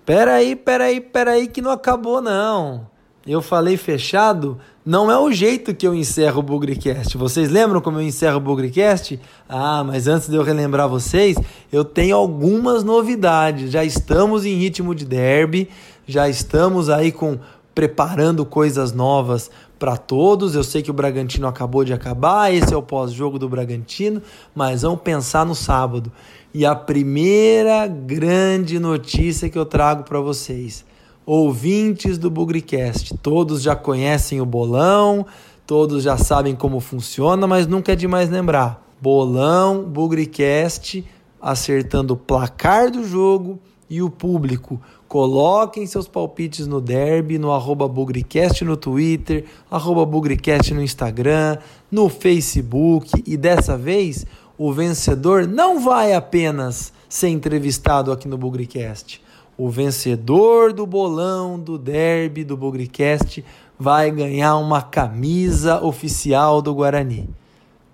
Peraí, 0.05 0.55
peraí, 0.55 0.99
peraí, 0.99 1.47
que 1.47 1.61
não 1.61 1.71
acabou 1.71 2.21
não. 2.21 2.91
Eu 3.25 3.41
falei 3.41 3.77
fechado, 3.77 4.59
não 4.85 5.09
é 5.09 5.17
o 5.17 5.31
jeito 5.31 5.73
que 5.73 5.87
eu 5.87 5.95
encerro 5.95 6.39
o 6.39 6.43
Bugrecast. 6.43 7.17
Vocês 7.17 7.49
lembram 7.49 7.79
como 7.79 7.99
eu 7.99 8.01
encerro 8.01 8.35
o 8.35 8.41
Bugrecast? 8.41 9.17
Ah, 9.47 9.81
mas 9.81 10.07
antes 10.07 10.27
de 10.27 10.35
eu 10.35 10.43
relembrar 10.43 10.89
vocês, 10.89 11.37
eu 11.71 11.85
tenho 11.85 12.17
algumas 12.17 12.83
novidades. 12.83 13.71
Já 13.71 13.85
estamos 13.85 14.45
em 14.45 14.55
ritmo 14.55 14.93
de 14.93 15.05
derby, 15.05 15.69
já 16.05 16.27
estamos 16.27 16.89
aí 16.89 17.13
com 17.13 17.39
preparando 17.73 18.45
coisas 18.45 18.91
novas 18.91 19.49
para 19.83 19.97
todos. 19.97 20.55
Eu 20.55 20.63
sei 20.63 20.81
que 20.81 20.89
o 20.89 20.93
Bragantino 20.93 21.45
acabou 21.45 21.83
de 21.83 21.91
acabar, 21.91 22.53
esse 22.53 22.73
é 22.73 22.77
o 22.77 22.81
pós-jogo 22.81 23.37
do 23.37 23.49
Bragantino, 23.49 24.21
mas 24.55 24.83
vamos 24.83 25.01
pensar 25.01 25.45
no 25.45 25.53
sábado. 25.53 26.09
E 26.53 26.65
a 26.65 26.73
primeira 26.73 27.85
grande 27.85 28.79
notícia 28.79 29.49
que 29.49 29.57
eu 29.57 29.65
trago 29.65 30.03
para 30.03 30.21
vocês. 30.21 30.85
Ouvintes 31.25 32.17
do 32.17 32.31
Bugricast, 32.31 33.17
todos 33.17 33.61
já 33.61 33.75
conhecem 33.75 34.39
o 34.39 34.45
bolão, 34.45 35.25
todos 35.67 36.01
já 36.01 36.15
sabem 36.15 36.55
como 36.55 36.79
funciona, 36.79 37.45
mas 37.45 37.67
nunca 37.67 37.91
é 37.91 37.95
demais 37.97 38.29
lembrar. 38.29 38.81
Bolão, 39.01 39.83
Bugricast, 39.83 41.03
acertando 41.41 42.13
o 42.13 42.17
placar 42.17 42.89
do 42.89 43.05
jogo 43.05 43.59
e 43.89 44.01
o 44.01 44.09
público. 44.09 44.79
Coloquem 45.13 45.85
seus 45.85 46.07
palpites 46.07 46.65
no 46.65 46.81
derby, 46.81 47.37
no 47.37 47.51
arroba 47.51 47.87
Bugricast 47.87 48.65
no 48.65 48.75
Twitter, 48.75 49.45
arroba 49.69 50.03
Bugricast 50.07 50.73
no 50.73 50.81
Instagram, 50.81 51.59
no 51.91 52.09
Facebook 52.09 53.21
e 53.23 53.37
dessa 53.37 53.77
vez 53.77 54.25
o 54.57 54.73
vencedor 54.73 55.47
não 55.47 55.79
vai 55.79 56.15
apenas 56.15 56.91
ser 57.07 57.27
entrevistado 57.27 58.11
aqui 58.11 58.27
no 58.27 58.39
Bugricast. 58.39 59.21
O 59.55 59.69
vencedor 59.69 60.73
do 60.73 60.87
bolão 60.87 61.59
do 61.59 61.77
derby 61.77 62.43
do 62.43 62.57
Bugricast 62.57 63.45
vai 63.77 64.09
ganhar 64.09 64.57
uma 64.57 64.81
camisa 64.81 65.79
oficial 65.85 66.59
do 66.59 66.73
Guarani. 66.73 67.29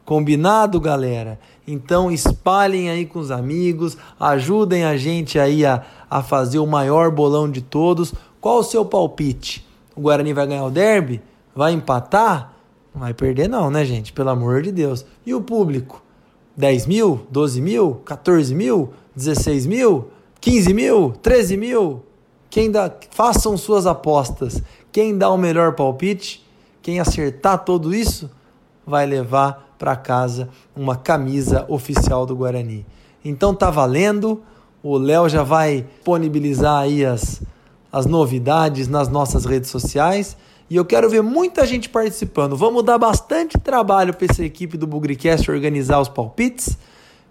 Combinado, 0.10 0.82
galera? 0.82 1.40
Então 1.68 2.10
espalhem 2.10 2.90
aí 2.90 3.06
com 3.06 3.20
os 3.20 3.30
amigos, 3.30 3.96
ajudem 4.20 4.84
a 4.84 4.98
gente 4.98 5.38
aí 5.38 5.64
a, 5.64 5.84
a 6.10 6.24
fazer 6.24 6.58
o 6.58 6.66
maior 6.66 7.12
bolão 7.12 7.48
de 7.48 7.62
todos. 7.62 8.12
Qual 8.42 8.58
o 8.58 8.64
seu 8.64 8.84
palpite? 8.84 9.64
O 9.96 10.02
Guarani 10.02 10.34
vai 10.34 10.48
ganhar 10.48 10.66
o 10.66 10.72
derby? 10.72 11.22
Vai 11.56 11.74
empatar? 11.74 12.56
Não 12.92 13.02
vai 13.02 13.14
perder 13.14 13.48
não, 13.48 13.70
né, 13.70 13.86
gente? 13.86 14.12
Pelo 14.12 14.32
amor 14.32 14.64
de 14.64 14.72
Deus. 14.72 15.06
E 15.24 15.36
o 15.36 15.42
público? 15.42 16.02
10 16.58 16.88
mil, 16.88 17.28
12 17.30 17.62
mil, 17.62 18.02
14 18.04 18.56
mil, 18.56 18.92
16 19.16 19.68
mil, 19.68 20.08
15 20.42 20.74
mil, 20.74 21.14
13 21.22 21.56
mil. 21.56 22.04
Quem 22.50 22.72
dá, 22.72 22.92
façam 23.12 23.56
suas 23.56 23.86
apostas. 23.86 24.60
Quem 24.92 25.16
dá 25.16 25.30
o 25.30 25.38
melhor 25.38 25.76
palpite, 25.76 26.44
quem 26.82 27.00
acertar 27.00 27.64
tudo 27.64 27.94
isso, 27.94 28.28
vai 28.88 29.06
levar 29.06 29.69
para 29.80 29.96
casa 29.96 30.50
uma 30.76 30.98
camisa 30.98 31.66
oficial 31.70 32.26
do 32.26 32.36
Guarani. 32.36 32.86
Então 33.24 33.56
tá 33.56 33.72
valendo. 33.72 34.44
O 34.84 34.98
Léo 34.98 35.28
já 35.30 35.42
vai 35.42 35.86
disponibilizar 35.96 36.82
aí 36.82 37.06
as, 37.06 37.42
as 37.92 38.06
novidades 38.06 38.88
nas 38.88 39.08
nossas 39.08 39.46
redes 39.46 39.70
sociais. 39.70 40.38
E 40.70 40.76
eu 40.76 40.86
quero 40.86 41.10
ver 41.10 41.24
muita 41.24 41.66
gente 41.66 41.90
participando. 41.90 42.56
Vamos 42.56 42.84
dar 42.84 42.98
bastante 42.98 43.58
trabalho 43.58 44.14
para 44.14 44.28
essa 44.30 44.44
equipe 44.44 44.78
do 44.78 44.86
Bugricast 44.86 45.50
organizar 45.50 46.00
os 46.00 46.10
palpites, 46.10 46.78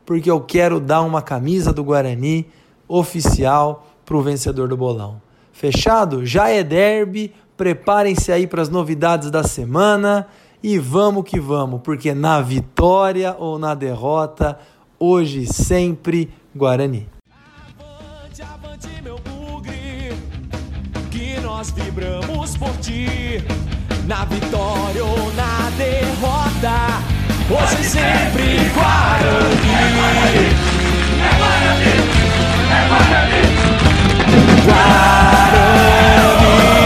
porque 0.04 0.30
eu 0.30 0.40
quero 0.40 0.80
dar 0.80 1.02
uma 1.02 1.22
camisa 1.22 1.72
do 1.72 1.84
Guarani 1.84 2.46
oficial 2.88 3.86
para 4.04 4.16
o 4.16 4.22
vencedor 4.22 4.68
do 4.68 4.76
bolão. 4.76 5.20
Fechado? 5.52 6.24
Já 6.24 6.48
é 6.48 6.64
derby. 6.64 7.32
Preparem-se 7.56 8.32
aí 8.32 8.46
para 8.46 8.62
as 8.62 8.68
novidades 8.68 9.30
da 9.30 9.42
semana 9.42 10.26
e 10.62 10.78
vamos 10.78 11.24
que 11.24 11.38
vamos, 11.38 11.82
porque 11.82 12.14
na 12.14 12.40
vitória 12.40 13.36
ou 13.38 13.58
na 13.58 13.74
derrota, 13.74 14.58
hoje 14.98 15.44
sempre 15.46 16.30
Guarani. 16.54 17.06
Avante, 17.30 18.40
avante, 18.42 18.88
meu 19.02 19.18
bugre, 19.18 20.14
que 21.10 21.38
nós 21.40 21.70
vibramos 21.70 22.56
por 22.56 22.74
ti, 22.78 23.42
na 24.06 24.24
vitória 24.24 25.04
ou 25.04 25.30
na 25.34 25.68
derrota, 25.76 27.02
hoje 27.50 27.84
sempre 27.84 28.70
Guarani. 28.74 29.70
É 29.70 29.92
Guarani, 31.38 31.92
é 32.70 32.88
Guarani, 32.88 32.88
Guarani. 32.88 33.42
Guarani. 34.64 36.77